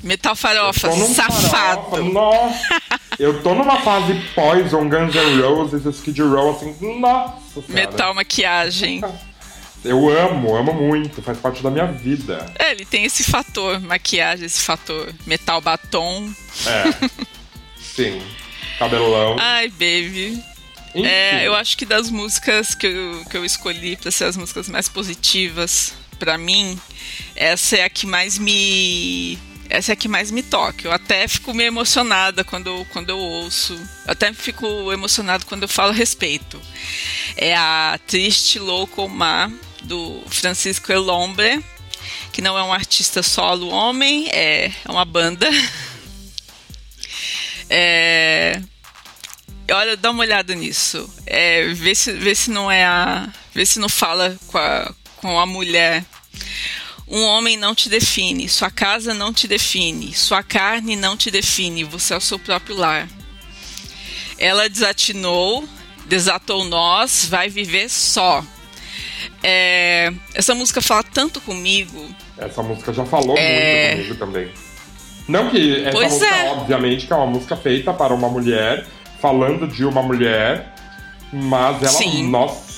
[0.04, 1.50] metal farofa, safado.
[1.50, 2.82] farofa, Nossa.
[3.18, 7.74] Eu tô numa fase Poison, Guns N' Roses, Skid Row, assim, nossa senhora.
[7.74, 9.02] Metal maquiagem.
[9.84, 12.46] Eu amo, amo muito, faz parte da minha vida.
[12.58, 16.32] É, ele tem esse fator, maquiagem, esse fator metal batom.
[16.66, 17.10] É.
[17.78, 18.22] Sim.
[18.78, 19.36] Cabelão.
[19.40, 20.44] Ai, baby.
[20.96, 21.06] Enfim.
[21.08, 24.68] É, eu acho que das músicas que eu, que eu escolhi pra ser as músicas
[24.68, 26.80] mais positivas pra mim,
[27.36, 29.38] essa é a que mais me.
[29.70, 30.88] Essa é a que mais me toca.
[30.88, 33.74] Eu até fico meio emocionada quando, quando eu ouço.
[34.06, 36.60] Eu até fico emocionado quando eu falo a respeito.
[37.38, 39.52] É a Triste Louco Mar,
[39.84, 41.64] do Francisco Elombre,
[42.32, 45.48] que não é um artista solo homem, é uma banda.
[47.72, 48.60] É,
[49.72, 51.08] Olha, dá uma olhada nisso.
[51.26, 53.30] É, vê, se, vê se não é a.
[53.54, 56.04] Vê se não fala com a, com a mulher.
[57.10, 61.84] Um homem não te define, sua casa não te define, sua carne não te define,
[61.84, 63.08] você é o seu próprio lar.
[64.38, 65.68] Ela desatinou,
[66.06, 68.44] desatou nós, vai viver só.
[69.44, 72.14] É, essa música fala tanto comigo.
[72.38, 73.96] Essa música já falou É.
[73.96, 74.52] muito comigo também.
[75.28, 76.52] Não que essa Pois música, é.
[76.52, 78.86] obviamente, que é uma música feita para uma mulher,
[79.22, 80.74] falando de uma mulher,
[81.34, 82.28] mas ela, Sim.
[82.30, 82.69] nossa,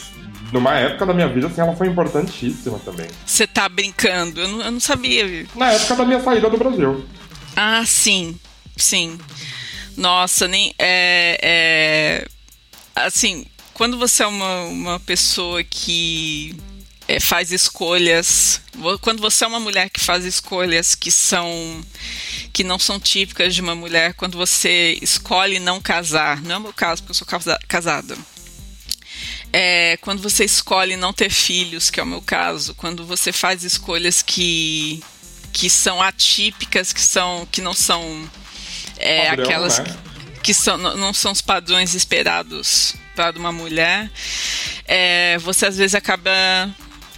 [0.51, 3.07] numa época da minha vida, assim, ela foi importantíssima também.
[3.25, 4.41] Você tá brincando?
[4.41, 5.47] Eu não, eu não sabia.
[5.55, 7.05] Na época da minha saída do Brasil.
[7.55, 8.39] Ah, sim,
[8.77, 9.17] sim.
[9.97, 12.27] Nossa, nem é, é
[12.95, 16.55] assim, quando você é uma, uma pessoa que
[17.07, 18.61] é, faz escolhas,
[19.01, 21.83] quando você é uma mulher que faz escolhas que são
[22.53, 26.61] que não são típicas de uma mulher, quando você escolhe não casar, não é o
[26.61, 28.17] meu caso porque eu sou casada.
[29.53, 33.63] É, quando você escolhe não ter filhos, que é o meu caso, quando você faz
[33.63, 35.03] escolhas que
[35.53, 38.29] que são atípicas, que são que não são
[38.97, 39.85] é, Padrão, aquelas né?
[40.35, 44.09] que, que são, não são os padrões esperados para uma mulher,
[44.85, 46.31] é, você às vezes acaba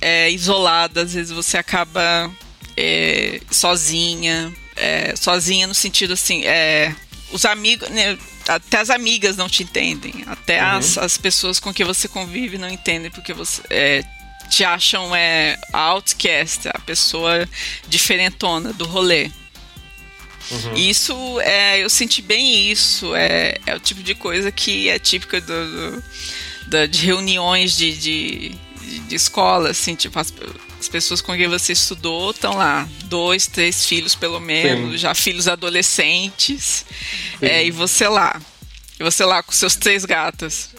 [0.02, 2.32] é, isolada, às vezes você acaba
[2.76, 6.96] é, sozinha, é, sozinha no sentido assim, é,
[7.32, 10.78] os amigos, né, até as amigas não te entendem, até uhum.
[10.78, 14.04] as, as pessoas com que você convive não entendem porque você é,
[14.50, 17.48] te acham é, a outcast, a pessoa
[17.88, 19.32] diferentona do rolê.
[20.52, 20.76] Uhum.
[20.76, 23.16] Isso, é, eu senti bem isso.
[23.16, 26.04] É, é o tipo de coisa que é típica do, do,
[26.68, 28.50] do de reuniões de, de,
[29.08, 30.34] de, escola, assim, tipo, as,
[30.84, 34.98] as pessoas com quem você estudou estão lá, dois, três filhos pelo menos, Sim.
[34.98, 36.86] já filhos adolescentes,
[37.42, 38.42] é, e você lá.
[39.00, 40.70] E você lá com seus três gatas.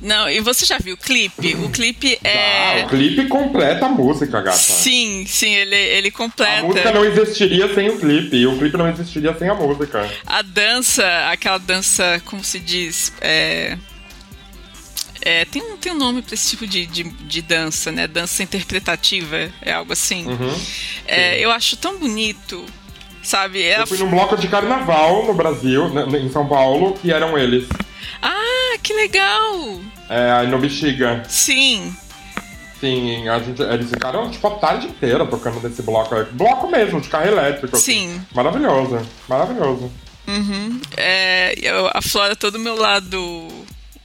[0.00, 1.54] Não, e você já viu o clipe?
[1.56, 2.82] O clipe é.
[2.82, 4.56] Ah, o clipe completa a música, gata.
[4.56, 6.60] Sim, sim, ele, ele completa.
[6.60, 10.08] A música não existiria sem o clipe, e o clipe não existiria sem a música.
[10.26, 13.12] A dança, aquela dança, como se diz?
[13.20, 13.76] É.
[15.20, 18.06] É, tem, um, tem um nome para esse tipo de, de, de, dança, né?
[18.06, 20.26] Dança interpretativa, é algo assim.
[20.26, 20.60] Uhum,
[21.06, 22.64] é, eu acho tão bonito,
[23.22, 23.62] sabe?
[23.62, 27.66] É eu fui num bloco de carnaval no Brasil, em São Paulo, que eram eles.
[28.22, 29.80] Ah, que legal!
[30.08, 31.22] É, no Bexiga.
[31.28, 31.94] Sim.
[32.80, 36.14] Sim, a gente, eles ficaram tipo a tarde inteira tocando nesse bloco.
[36.32, 37.76] Bloco mesmo, de carro elétrico.
[37.76, 38.20] Sim.
[38.32, 39.90] Maravilhoso, maravilhoso.
[40.28, 40.80] Uhum.
[40.96, 43.48] É, eu aflora todo o meu lado.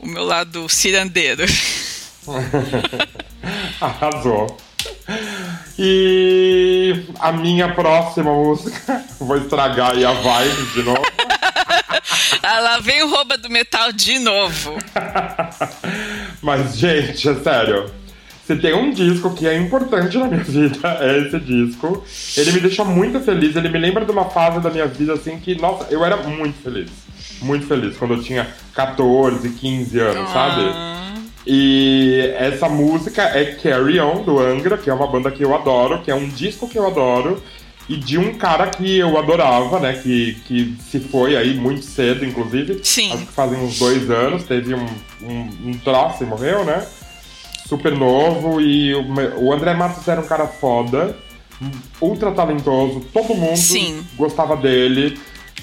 [0.04, 1.46] O meu lado cirandeiro.
[3.80, 4.58] Arrasou.
[5.80, 11.02] E a minha próxima música, vou estragar aí a vibe de novo.
[12.44, 14.78] Ela vem o rouba do metal de novo.
[16.42, 17.90] Mas, gente, é sério.
[18.46, 22.04] Se tem um disco que é importante na minha vida, é esse disco.
[22.36, 23.56] Ele me deixa muito feliz.
[23.56, 26.62] Ele me lembra de uma fase da minha vida assim que, nossa, eu era muito
[26.62, 26.90] feliz.
[27.42, 27.96] Muito feliz.
[27.98, 30.34] Quando eu tinha 14, 15 anos, ah.
[30.34, 31.14] sabe?
[31.46, 36.02] E essa música é Carry On, do Angra, que é uma banda que eu adoro,
[36.02, 37.42] que é um disco que eu adoro
[37.88, 39.94] e de um cara que eu adorava, né?
[40.02, 42.80] Que, que se foi aí muito cedo, inclusive.
[42.84, 43.14] Sim.
[43.14, 44.86] Acho que fazem uns dois anos, teve um,
[45.22, 46.86] um, um troço e morreu, né?
[47.68, 48.62] Super novo.
[48.62, 49.06] E o,
[49.42, 51.16] o André Matos era um cara foda,
[52.02, 54.06] ultra talentoso, todo mundo Sim.
[54.16, 55.20] gostava dele.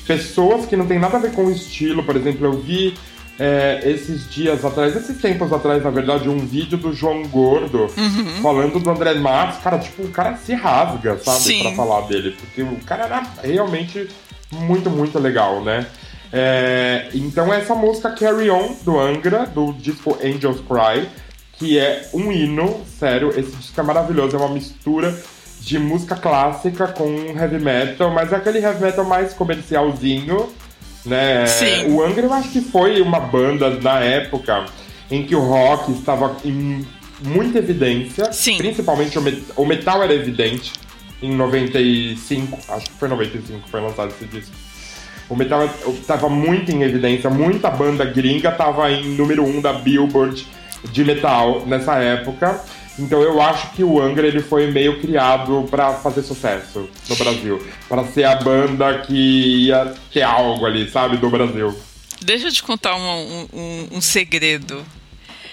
[0.07, 2.95] Pessoas que não tem nada a ver com o estilo, por exemplo, eu vi
[3.39, 8.43] é, esses dias atrás, esses tempos atrás, na verdade, um vídeo do João Gordo uhum.
[8.43, 9.63] falando do André Matos.
[9.63, 11.63] Cara, tipo, o cara se rasga, sabe, Sim.
[11.63, 12.37] pra falar dele.
[12.39, 14.09] Porque o cara era realmente
[14.53, 15.87] muito, muito legal, né?
[16.31, 21.09] É, então, essa música Carry On, do Angra, do disco Angels Cry,
[21.61, 25.17] que é um hino, sério, esse disco é maravilhoso, é uma mistura
[25.61, 30.49] de música clássica com heavy metal, mas é aquele heavy metal mais comercialzinho
[31.05, 31.47] né?
[31.47, 31.93] Sim.
[31.93, 34.67] O Angra eu acho que foi uma banda na época
[35.11, 36.87] em que o rock estava em
[37.23, 38.33] muita evidência.
[38.33, 38.59] Sim.
[38.59, 40.73] Principalmente o, met o metal era evidente
[41.23, 44.55] em 95, acho que foi 95 que foi lançado esse disco.
[45.29, 49.73] O metal estava muito em evidência, muita banda gringa estava em número 1 um da
[49.73, 50.47] Billboard
[50.85, 52.63] de metal nessa época.
[52.99, 57.65] Então eu acho que o Angra ele foi meio criado para fazer sucesso no Brasil,
[57.89, 61.75] para ser a banda que ia ter algo ali, sabe, do Brasil.
[62.21, 64.85] Deixa eu te contar um, um, um segredo.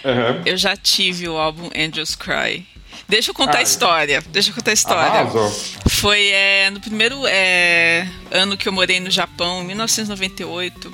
[0.04, 0.42] Uhum.
[0.46, 2.66] Eu já tive o álbum Angels Cry.
[3.08, 4.22] Deixa eu contar a história.
[4.30, 5.22] Deixa eu contar a história.
[5.22, 5.50] Arrasou.
[5.88, 10.92] Foi é, no primeiro é, ano que eu morei no Japão, em 1998.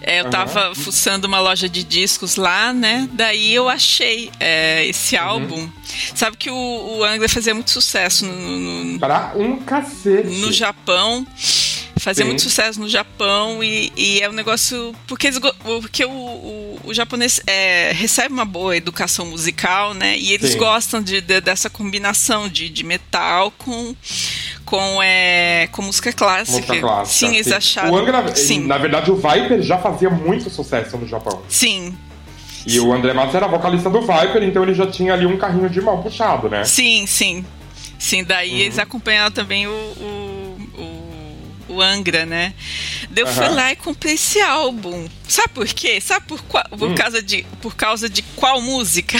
[0.00, 0.30] É, eu uhum.
[0.30, 3.08] tava fuçando uma loja de discos lá, né?
[3.12, 5.22] Daí eu achei é, esse uhum.
[5.22, 5.70] álbum.
[6.14, 10.28] Sabe que o, o Angra fazia muito sucesso no, no, pra um cacete.
[10.28, 11.26] no Japão
[11.98, 12.28] fazia Sim.
[12.28, 16.94] muito sucesso no Japão e, e, é um negócio porque, eles, porque o, o, o
[16.94, 20.18] japonês é, recebe uma boa educação musical, né?
[20.18, 20.58] E eles Sim.
[20.58, 23.94] gostam de, de, dessa combinação de, de metal com
[24.64, 26.58] com, é, com música clássica.
[26.58, 27.30] Música clássica.
[27.30, 27.96] Sim, eles acharam.
[27.96, 28.66] Angra, sim.
[28.66, 31.40] na verdade, o Viper já fazia muito sucesso no Japão.
[31.48, 31.96] Sim.
[32.66, 35.70] E o André Matos era vocalista do Viper, então ele já tinha ali um carrinho
[35.70, 36.64] de mão puxado, né?
[36.64, 37.44] Sim, sim.
[37.98, 38.58] Sim, daí uhum.
[38.58, 40.27] eles acompanharam também o, o,
[41.78, 42.52] o, Angra, né?
[43.14, 43.54] Eu fui Aham.
[43.54, 45.08] lá e comprei esse álbum.
[45.26, 46.00] Sabe por quê?
[46.00, 46.94] Sabe por, qual, por, Hum.
[46.94, 49.18] causa, de, por causa de qual música?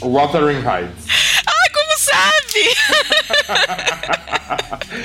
[0.00, 1.06] Wuthering Heights.
[1.46, 2.74] Ah, como sabe?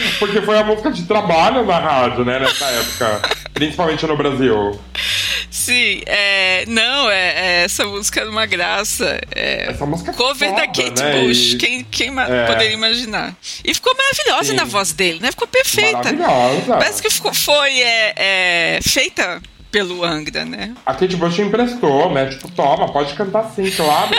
[0.19, 3.21] Porque foi a música de trabalho na rádio, né, nessa época.
[3.53, 4.80] Principalmente no Brasil.
[5.68, 9.20] Sim, é, não, é, é essa música é uma graça.
[9.36, 11.22] É, Essa música é cover da foda, Kate né?
[11.22, 11.53] Bush.
[11.53, 12.45] E- Quem, quem É.
[12.47, 13.36] poderia imaginar?
[13.65, 14.55] E ficou maravilhosa Sim.
[14.55, 15.30] na voz dele, né?
[15.32, 16.13] Ficou perfeita.
[16.13, 16.78] Maravilhosa.
[16.78, 17.72] Parece que ficou, foi
[18.82, 20.74] feita pelo Angra, né?
[20.86, 22.28] A Kate Bush emprestou, né?
[22.28, 24.11] Tipo, toma, pode cantar sim, claro.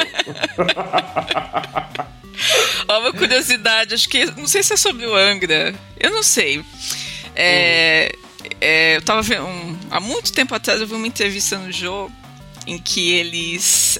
[2.88, 4.26] Ó, uma curiosidade, acho que.
[4.36, 5.74] Não sei se é sobre o Angra.
[5.98, 6.62] Eu não sei.
[7.34, 8.12] É,
[8.60, 9.44] é, eu tava vendo.
[9.46, 12.10] um- há muito tempo atrás eu vi uma entrevista no Jô
[12.66, 13.98] em que eles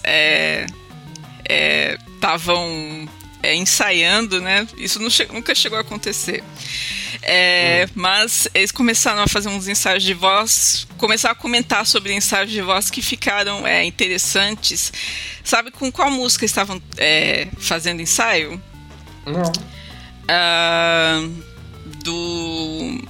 [2.15, 3.09] estavam
[3.55, 4.67] ensaiando, né?
[4.77, 6.43] Isso che- nunca chegou a acontecer.
[7.23, 12.51] É, Mas eles começaram a fazer uns ensaios de voz, começaram a comentar sobre ensaios
[12.51, 14.93] de voz que ficaram é, interessantes.
[15.43, 18.61] Sabe com qual música estavam é, fazendo ensaio?
[19.25, 19.53] Não.
[20.29, 21.27] Ah,
[22.05, 23.01] do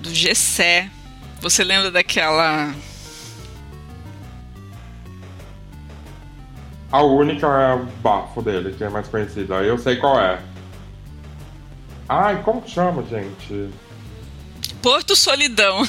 [0.00, 0.90] do Gessé.
[1.40, 2.74] Você lembra daquela
[6.92, 9.54] A única é o bafo dele, que é mais conhecida.
[9.62, 10.40] Eu sei qual é.
[12.08, 13.70] Ai, como que chama, gente?
[14.82, 15.82] Porto Solidão?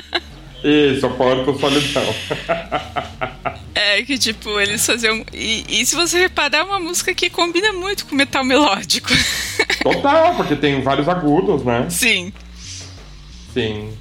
[0.64, 2.04] Isso, Porto Solidão.
[3.80, 7.72] É que tipo eles faziam e, e se você reparar é uma música que combina
[7.72, 9.08] muito com metal melódico.
[9.84, 11.86] Total, porque tem vários agudos, né?
[11.88, 12.32] Sim.
[13.60, 13.96] Sim.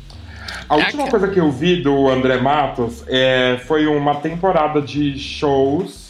[0.69, 6.07] A última coisa que eu vi do André Matos é, foi uma temporada de shows.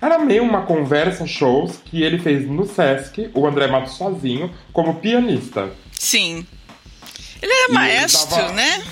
[0.00, 4.94] Era meio uma conversa shows que ele fez no Sesc, o André Matos sozinho, como
[4.94, 5.70] pianista.
[5.92, 6.46] Sim.
[7.42, 8.82] Ele era E ele maestro, tava- né?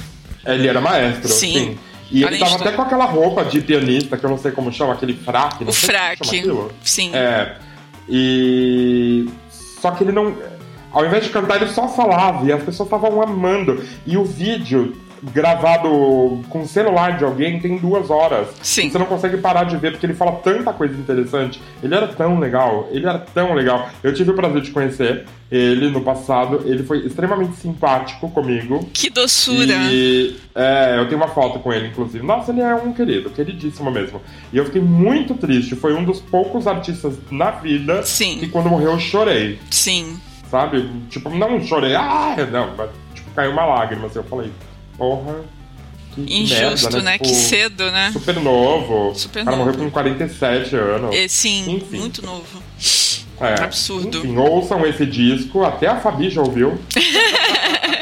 [0.45, 1.53] Ele era maestro, Sim.
[1.53, 1.79] sim.
[2.11, 4.51] E ele Além de tava até com aquela roupa de pianista, que eu não sei
[4.51, 5.63] como chama, aquele fraque.
[5.65, 6.43] não O fraque.
[6.83, 7.15] Sim.
[7.15, 7.57] É.
[8.09, 9.29] E.
[9.81, 10.35] Só que ele não.
[10.93, 13.83] Ao invés de cantar, ele só falava e as pessoas estavam amando.
[14.07, 18.49] E o vídeo gravado com o celular de alguém tem duas horas.
[18.63, 18.91] Sim.
[18.91, 21.61] Você não consegue parar de ver porque ele fala tanta coisa interessante.
[21.83, 23.89] Ele era tão legal, ele era tão legal.
[24.03, 26.63] Eu tive o prazer de conhecer ele no passado.
[26.65, 28.89] Ele foi extremamente simpático comigo.
[28.93, 29.75] Que doçura.
[29.91, 32.25] E é, eu tenho uma foto com ele, inclusive.
[32.25, 34.21] Nossa, ele é um querido, queridíssimo mesmo.
[34.53, 35.75] E eu fiquei muito triste.
[35.75, 38.39] Foi um dos poucos artistas na vida Sim.
[38.39, 40.19] que quando morreu eu chorei, Sim.
[40.51, 40.91] Sabe?
[41.11, 44.53] Tipo, não chorei, ah, não, mas tipo, caiu uma lágrima, assim, eu falei,
[44.97, 45.37] porra,
[46.15, 47.13] que Injusto, merda, né?
[47.13, 48.11] Tipo, Que cedo, né?
[48.13, 49.15] Super novo.
[49.15, 49.71] Super cara novo.
[49.71, 51.15] morreu com 47 anos.
[51.15, 51.99] É, sim, Enfim.
[51.99, 52.63] muito novo.
[53.41, 53.63] É.
[53.63, 54.19] absurdo.
[54.19, 56.77] Enfim, ouçam esse disco, até a Fabi já ouviu.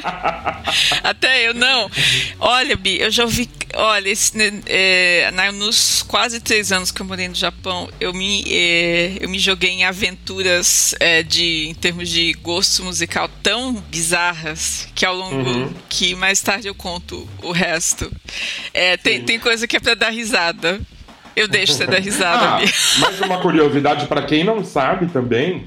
[1.03, 1.91] Até eu não.
[2.39, 3.49] Olha, Bi, eu já ouvi.
[3.75, 8.43] Olha, esse, né, é, nos quase três anos que eu morei no Japão, eu me,
[8.49, 14.89] é, eu me joguei em aventuras é, de, em termos de gosto musical tão bizarras
[14.95, 15.37] que ao longo.
[15.37, 15.75] Uhum.
[15.89, 18.11] que mais tarde eu conto o resto.
[18.73, 20.81] É, tem, tem coisa que é pra dar risada.
[21.35, 22.73] Eu deixo você dar risada, Ah, Bi.
[22.99, 25.67] mais uma curiosidade pra quem não sabe também,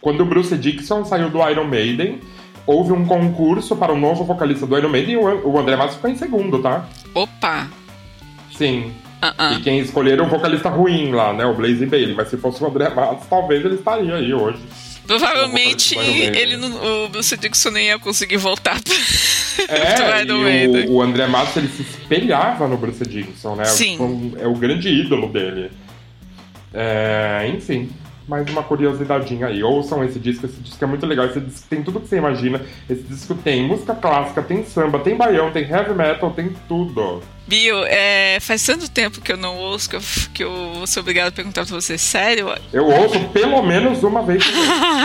[0.00, 2.20] quando o Bruce Dixon saiu do Iron Maiden,
[2.66, 6.10] houve um concurso para o novo vocalista do Iron Maiden e o André Matos ficou
[6.10, 6.86] em segundo, tá?
[7.14, 7.68] Opa!
[8.56, 8.92] Sim.
[9.22, 9.52] Ah, ah.
[9.54, 11.44] E quem escolheram o vocalista ruim lá, né?
[11.46, 12.14] O Blaze Bailey.
[12.14, 14.58] Mas se fosse o André Matos, talvez ele estaria aí hoje.
[15.06, 18.94] Provavelmente ele não, o Bruce Dixon nem ia conseguir voltar pra,
[19.68, 23.64] É, o, o André Matos ele se espelhava no Bruce Dickinson, né?
[23.64, 23.98] Sim.
[24.00, 25.70] Um- É o grande ídolo dele.
[26.74, 27.88] É, enfim,
[28.28, 29.62] mais uma curiosidadinha aí.
[29.62, 31.26] Ouçam esse disco, esse disco é muito legal.
[31.26, 32.60] Esse disco tem tudo que você imagina.
[32.90, 37.22] Esse disco tem música clássica, tem samba, tem baião, tem heavy metal, tem tudo.
[37.46, 40.00] Bio, é, faz tanto tempo que eu não ouço que eu,
[40.34, 41.96] que eu ser obrigado a perguntar pra você.
[41.96, 42.48] Sério?
[42.72, 44.42] Eu ouço pelo menos uma vez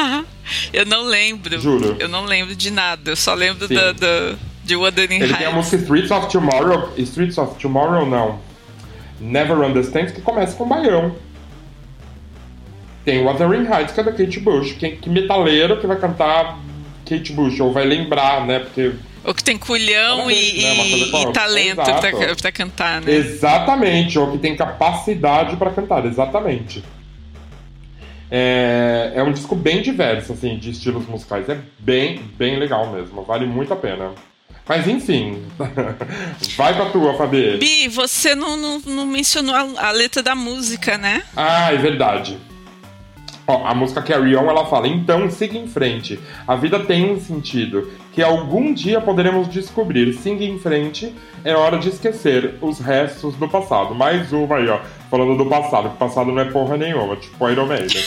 [0.73, 1.59] eu não lembro.
[1.59, 1.95] Juro.
[1.99, 3.11] Eu não lembro de nada.
[3.11, 3.75] Eu só lembro Sim.
[3.75, 6.91] da, da, de Wuthering Ele tem a música Streets of Tomorrow.
[6.97, 8.39] Streets of Tomorrow, não.
[9.19, 11.15] Never Understands, que começa com baião.
[13.03, 14.73] Tem Wuthering Heights, que é da Kate Bush.
[14.73, 16.59] Que, que metaleiro que vai cantar
[17.07, 18.59] Kate Bush, ou vai lembrar, né?
[18.59, 18.93] Porque.
[19.23, 23.11] Ou que tem culhão Olha, e, né, e- e talento pra, pra cantar, né?
[23.13, 26.83] Exatamente, ou que tem capacidade pra cantar, exatamente.
[28.31, 31.47] É, é um disco bem diverso, assim, de estilos musicais.
[31.49, 33.23] É bem, bem legal mesmo.
[33.23, 34.11] Vale muito a pena.
[34.67, 35.43] Mas enfim,
[36.55, 37.57] vai pra tua, Fabi.
[37.57, 41.23] Bi, você não, não, não mencionou a, a letra da música, né?
[41.35, 42.37] Ah, é verdade.
[43.65, 46.19] A música Carry On, ela fala, então siga em frente.
[46.47, 50.13] A vida tem um sentido, que algum dia poderemos descobrir.
[50.13, 53.95] Siga em frente, é hora de esquecer os restos do passado.
[53.95, 54.79] Mais uma aí, ó,
[55.09, 58.03] falando do passado, que o passado não é porra nenhuma, tipo Iron Maiden.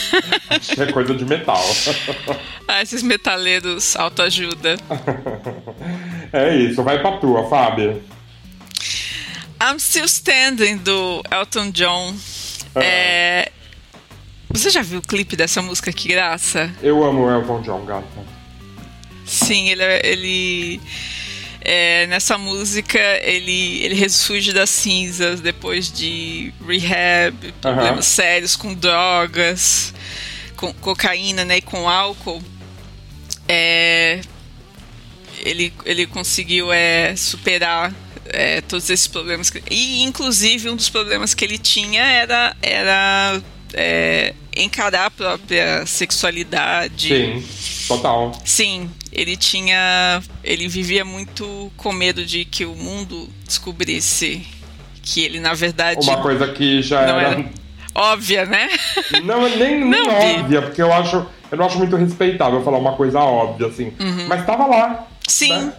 [0.77, 1.63] é coisa de metal.
[2.67, 4.77] ah, esses metaleiros autoajuda.
[6.33, 8.01] é isso, vai pra tua, Fábio.
[9.61, 12.13] I'm Still Standing, do Elton John.
[12.75, 12.83] Ah.
[12.83, 13.51] É,
[14.57, 15.91] você já viu o clipe dessa música?
[15.91, 16.73] Que graça.
[16.81, 18.07] Eu amo o Elton John, gata.
[19.25, 20.81] Sim, ele, ele
[21.61, 28.15] é, nessa música ele, ele ressurge das cinzas depois de rehab, problemas uh -huh.
[28.15, 29.93] sérios com drogas,
[30.55, 32.41] com cocaína né, e com álcool.
[33.47, 34.21] É,
[35.39, 37.93] ele, ele conseguiu é, superar
[38.27, 39.49] é, todos esses problemas.
[39.49, 43.41] Que, e, inclusive, um dos problemas que ele tinha era, era
[43.73, 47.07] é, encarar a própria sexualidade.
[47.07, 48.31] Sim, total.
[48.43, 50.21] Sim, ele tinha.
[50.43, 54.45] Ele vivia muito com medo de que o mundo descobrisse
[55.01, 55.99] que ele, na verdade.
[56.01, 57.21] Uma coisa que já era...
[57.21, 57.65] era.
[57.93, 58.69] Óbvia, né?
[59.23, 61.25] Não, nem, nem não, óbvia, porque eu acho.
[61.49, 63.93] Eu não acho muito respeitável falar uma coisa óbvia, assim.
[63.99, 64.27] Uhum.
[64.27, 65.07] Mas tava lá.
[65.27, 65.53] Sim.
[65.53, 65.73] Né?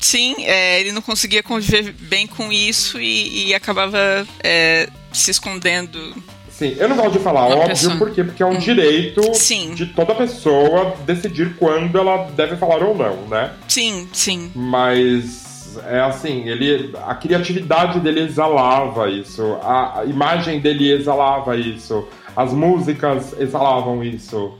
[0.00, 6.14] Sim, é, ele não conseguia conviver bem com isso e, e acabava é, se escondendo
[6.56, 7.96] Sim, eu não gosto de falar óbvio, pessoa...
[7.98, 8.24] por quê?
[8.24, 8.58] Porque é um hum.
[8.58, 9.74] direito sim.
[9.74, 13.52] de toda pessoa decidir quando ela deve falar ou não, né?
[13.68, 14.50] Sim, sim.
[14.54, 22.08] Mas é assim, ele a criatividade dele exalava isso, a, a imagem dele exalava isso,
[22.34, 24.54] as músicas exalavam isso.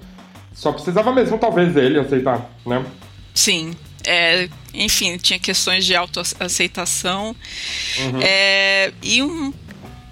[0.53, 2.85] Só precisava mesmo, talvez, ele aceitar, né?
[3.33, 3.75] Sim.
[4.05, 7.35] É, enfim, tinha questões de autoaceitação.
[7.99, 8.21] Uhum.
[8.23, 9.53] É, e um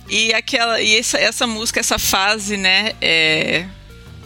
[0.08, 3.66] e aquela e essa, essa música, essa fase, né, é,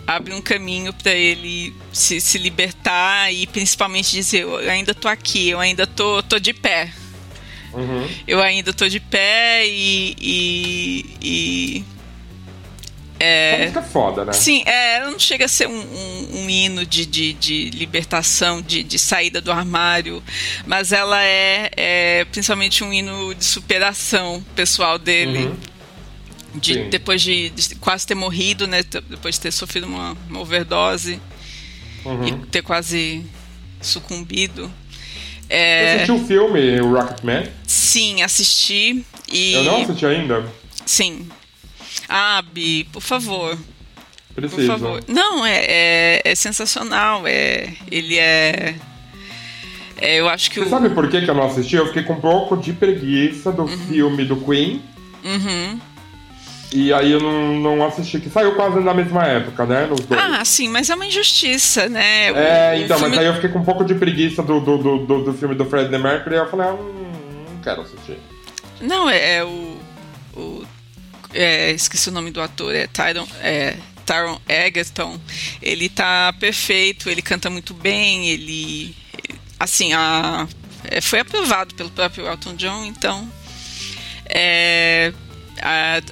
[0.07, 5.51] abre um caminho para ele se, se libertar e principalmente dizer eu ainda tô aqui,
[5.51, 6.93] eu ainda tô, tô de pé.
[7.73, 8.09] Uhum.
[8.27, 11.85] Eu ainda tô de pé e, e, e
[13.21, 14.33] é, música é foda, né?
[14.33, 18.63] Sim, é, ela não chega a ser um, um, um hino de, de, de libertação,
[18.63, 20.23] de, de, saída do armário,
[20.67, 25.47] mas ela é, é, principalmente um hino de superação pessoal dele.
[25.47, 25.57] Uhum.
[26.55, 28.83] De, depois de, de, quase ter morrido, né?
[28.83, 31.21] Depois de ter sofrido uma, uma overdose
[32.05, 32.27] uhum.
[32.27, 33.25] e ter quase
[33.81, 34.73] sucumbido.
[35.49, 35.81] É...
[35.81, 37.49] Você assistiu o filme Rocketman?
[37.67, 39.05] Sim, assisti.
[39.31, 39.53] E...
[39.53, 40.45] Eu não assisti ainda.
[40.87, 41.29] Sim,
[42.09, 43.57] ah, Bi, por favor.
[44.35, 44.73] Preciso.
[44.73, 45.05] Por favor.
[45.09, 47.27] Não, é, é, é sensacional.
[47.27, 48.75] É, ele é.
[50.01, 50.71] É, eu acho que Você o...
[50.71, 51.75] sabe por que, que eu não assisti?
[51.75, 53.79] Eu fiquei com um pouco de preguiça do uhum.
[53.89, 54.81] filme do Queen.
[55.25, 55.81] Uhum.
[56.73, 59.89] E aí eu não, não assisti, que saiu quase na mesma época, né?
[60.11, 62.31] Ah, sim, mas é uma injustiça, né?
[62.31, 63.17] O, é, então, filme...
[63.17, 65.55] mas aí eu fiquei com um pouco de preguiça do, do, do, do, do filme
[65.55, 68.19] do Fred Mercury e eu falei, ah, hum, não quero assistir.
[68.83, 69.78] Não, é, é o
[71.33, 73.77] é, esqueci o nome do ator, é Tyron, é,
[74.49, 75.21] Egerton.
[75.61, 78.95] Ele tá perfeito, ele canta muito bem, ele.
[79.59, 80.47] Assim, a,
[80.85, 83.31] é, foi aprovado pelo próprio Elton John, então.
[84.25, 85.13] É,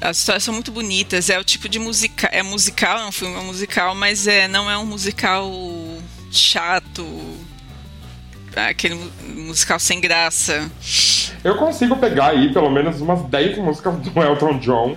[0.01, 1.31] as histórias são muito bonitas.
[1.31, 2.31] É o tipo de musical.
[2.33, 5.51] É musical, é um filme musical, mas é, não é um musical
[6.31, 7.05] chato.
[8.57, 8.99] Aquele
[9.35, 10.71] musical sem graça.
[11.45, 14.97] Eu consigo pegar aí pelo menos umas 10 músicas do Elton John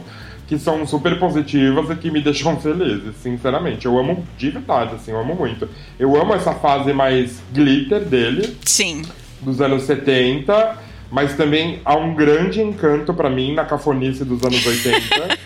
[0.50, 3.86] que são super positivas e que me deixam felizes, sinceramente.
[3.86, 5.70] Eu amo de verdade, assim, eu amo muito.
[6.00, 8.58] Eu amo essa fase mais glitter dele.
[8.66, 9.04] Sim.
[9.42, 10.76] Dos anos 70,
[11.12, 15.38] mas também há um grande encanto para mim na cafonice dos anos 80.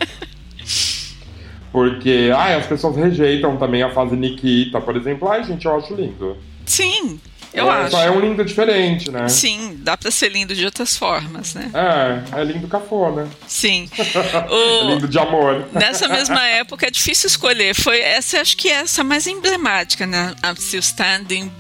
[1.69, 5.27] porque, ai, as pessoas rejeitam também a fase Nikita, por exemplo.
[5.27, 6.37] Ai, gente, eu acho lindo.
[6.65, 7.19] Sim,
[7.53, 7.91] eu é, acho.
[7.91, 9.29] Só é um lindo diferente, né?
[9.29, 11.71] Sim, dá pra ser lindo de outras formas, né?
[11.73, 13.27] É, é lindo cafona.
[13.47, 13.89] Sim.
[14.49, 14.91] O...
[14.91, 15.67] é lindo de amor.
[15.73, 17.73] Nessa mesma época é difícil escolher.
[17.73, 20.33] Foi essa, acho que é essa mais emblemática, né?
[20.43, 21.51] I'm Still Standing,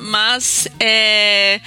[0.00, 1.60] mas é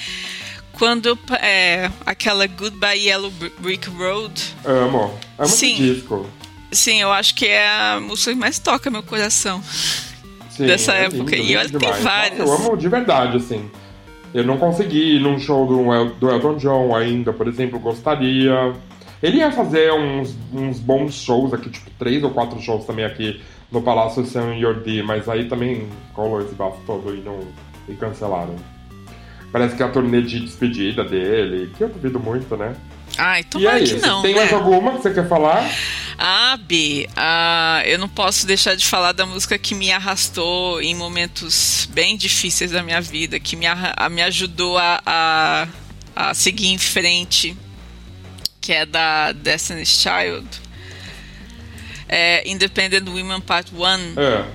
[0.73, 4.55] quando é, aquela Goodbye Yellow Brick Road.
[4.65, 5.17] Amo.
[5.38, 5.73] Amo Sim.
[5.73, 6.29] esse disco.
[6.71, 9.63] Sim, eu acho que é a música que mais toca meu coração.
[10.56, 11.36] Sim, dessa é época.
[11.36, 12.39] E olha que tem várias.
[12.39, 13.70] Nossa, eu amo de verdade, assim.
[14.34, 18.74] Eu não consegui ir num show do, El do Elton John ainda, por exemplo, gostaria.
[19.22, 23.41] Ele ia fazer uns, uns bons shows aqui, tipo, três ou quatro shows também aqui
[23.72, 27.39] no Palácio San Jordi, mas aí também colou esse bafo todo e, não,
[27.89, 28.56] e cancelaram.
[29.51, 32.76] Parece que é a turnê de despedida dele, que eu duvido muito, né?
[33.18, 34.22] Ai, tomara e é que não.
[34.22, 34.41] Tem né?
[34.41, 35.70] mais alguma que você quer falar?
[36.18, 40.95] Ah, B, ah, eu não posso deixar de falar da música que me arrastou em
[40.95, 43.66] momentos bem difíceis da minha vida, que me,
[44.11, 45.68] me ajudou a, a,
[46.16, 47.55] a seguir em frente,
[48.61, 50.47] que é da Destiny's Child.
[52.07, 54.20] É Independent Women Part 1.
[54.20, 54.45] É.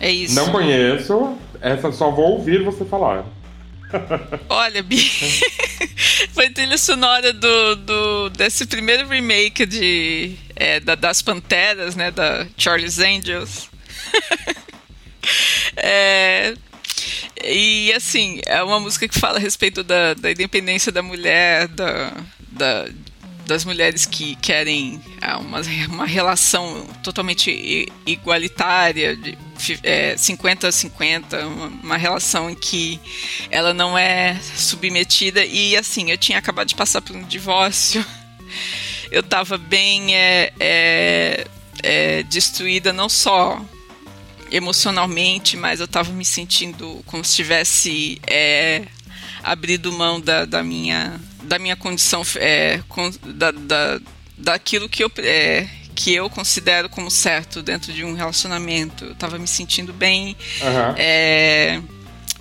[0.00, 0.34] É isso.
[0.34, 3.24] Não conheço, essa só vou ouvir você falar.
[4.48, 4.98] Olha, Bi,
[6.32, 12.46] foi trilha sonora do, do, desse primeiro remake de, é, da, das Panteras, né, da
[12.56, 13.68] Charlie's Angels.
[15.76, 16.54] é,
[17.44, 22.12] e assim, é uma música que fala a respeito da, da independência da mulher, da,
[22.50, 22.88] da,
[23.46, 29.36] das mulheres que querem ah, uma, uma relação totalmente igualitária, de
[29.82, 33.00] é, 50 a 50, uma, uma, relação em que
[33.50, 35.44] ela não é submetida.
[35.44, 38.04] E assim, eu tinha acabado de passar por um divórcio,
[39.10, 41.46] eu estava bem é, é,
[41.82, 43.62] é, destruída, não só
[44.50, 48.84] emocionalmente, mas eu estava me sentindo como se tivesse é,
[49.42, 54.00] abrido mão da, da minha da minha condição, é, com, da, da,
[54.36, 59.04] daquilo que eu, é, que eu considero como certo dentro de um relacionamento.
[59.04, 60.94] Eu tava me sentindo bem uhum.
[60.96, 61.80] é,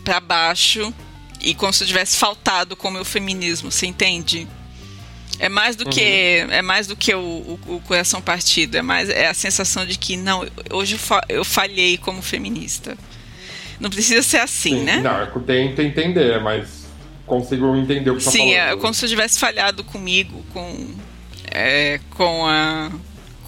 [0.03, 0.93] para baixo
[1.39, 4.47] e como se eu tivesse faltado com o meu feminismo, você entende?
[5.39, 5.91] É mais do uhum.
[5.91, 9.85] que é mais do que o, o, o, coração partido, é mais é a sensação
[9.85, 12.97] de que não, hoje eu, fa eu falhei como feminista.
[13.79, 14.97] Não precisa ser assim, Sim, né?
[14.97, 16.82] Não, eu tento entender, mas
[17.25, 18.49] consigo entender o que Sim, tá falando.
[18.49, 20.87] Sim, é como se eu tivesse falhado comigo, com,
[21.51, 22.91] é, com, a,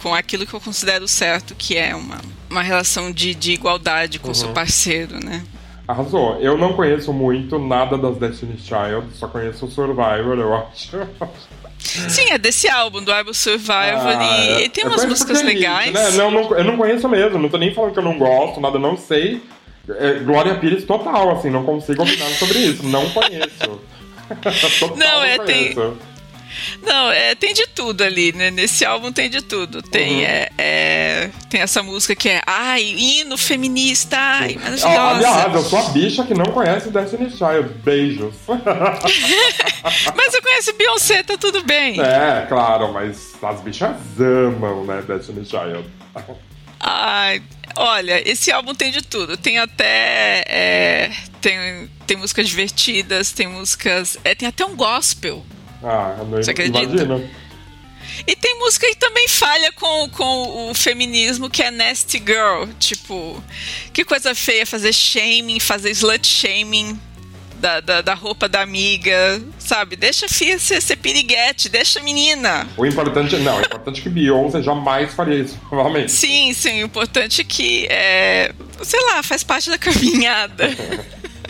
[0.02, 2.20] com aquilo que eu considero certo, que é uma,
[2.50, 4.36] uma relação de, de igualdade com o uhum.
[4.36, 5.44] seu parceiro, né?
[5.88, 6.40] Arrasou.
[6.40, 10.98] Eu não conheço muito nada das Destiny's Child, só conheço o Survivor, eu acho.
[11.78, 15.94] Sim, é desse álbum, do álbum Survivor, ah, e, e, tem umas músicas legais.
[15.94, 16.12] Né?
[16.12, 18.80] Não, não, eu não conheço mesmo, não tô nem falando que eu não gosto, nada,
[18.80, 19.42] não sei.
[19.90, 23.82] É, Glória Pires total, assim, não consigo opinar sobre isso, não conheço.
[24.80, 25.76] total, não, é, não tem.
[26.82, 28.52] Não, é, tem de tudo ali, né?
[28.52, 29.82] Nesse álbum tem de tudo.
[29.82, 30.22] Tem, uhum.
[30.22, 34.88] é, é, tem essa música que é ai, hino feminista, ai, maravilhosa.
[34.88, 37.70] Aliás, eu sou a bicha que não conhece Destiny Child.
[37.84, 38.36] Beijos.
[38.48, 42.00] mas eu conheço Beyoncé, tá tudo bem.
[42.02, 45.86] É, claro, mas as bichas amam, né, Destiny Child.
[46.80, 47.42] Ai,
[47.76, 49.38] olha, esse álbum tem de tudo.
[49.38, 50.44] Tem até.
[50.48, 51.12] É,
[51.42, 54.18] tem, tem músicas divertidas, tem músicas.
[54.24, 55.46] É, tem até um gospel.
[55.84, 57.06] Ah, não Você acredita?
[58.26, 62.68] E tem música que também falha com, com o feminismo, que é Nasty Girl.
[62.80, 63.44] Tipo,
[63.92, 67.00] que coisa feia fazer shaming, fazer slut shaming
[67.66, 69.96] da, da, da, roupa da amiga, sabe?
[69.96, 72.68] Deixa a filha ser, ser piriguete, deixa a menina.
[72.78, 76.12] O importante, não, o importante é que Beyoncé jamais faria isso, provavelmente.
[76.12, 78.54] Sim, sim, o importante é que, é,
[78.84, 80.70] sei lá, faz parte da caminhada.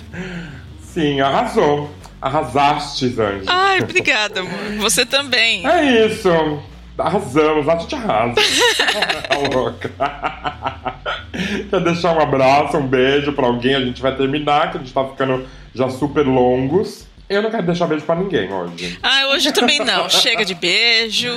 [0.94, 1.94] sim, arrasou.
[2.22, 3.44] Arrasaste, Zanji.
[3.48, 4.78] Ai, obrigada, amor.
[4.80, 5.68] Você também.
[5.68, 6.30] É isso.
[6.98, 8.36] Arrasamos, a gente arrasa.
[9.28, 9.92] tá louca.
[11.70, 13.76] Quer deixar um abraço, um beijo pra alguém?
[13.76, 17.06] A gente vai terminar, que a gente tá ficando já super longos.
[17.30, 18.98] Eu não quero deixar beijo pra ninguém hoje.
[19.04, 20.10] Ah, hoje também não.
[20.10, 21.36] Chega de beijo.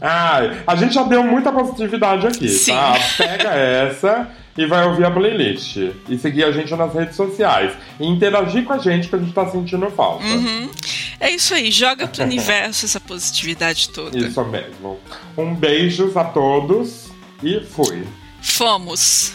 [0.00, 2.72] Ai, a gente já deu muita positividade aqui, Sim.
[2.72, 2.94] tá?
[3.18, 5.76] Pega essa e vai ouvir a playlist.
[6.08, 7.72] E seguir a gente nas redes sociais.
[7.98, 10.24] E interagir com a gente que a gente tá sentindo falta.
[10.24, 10.70] Uhum.
[11.18, 14.16] É isso aí, joga pro universo essa positividade toda.
[14.16, 14.98] Isso mesmo.
[15.36, 17.08] Um beijo a todos
[17.42, 18.06] e fui.
[18.40, 19.32] Fomos.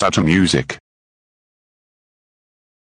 [0.00, 0.76] Fata Music.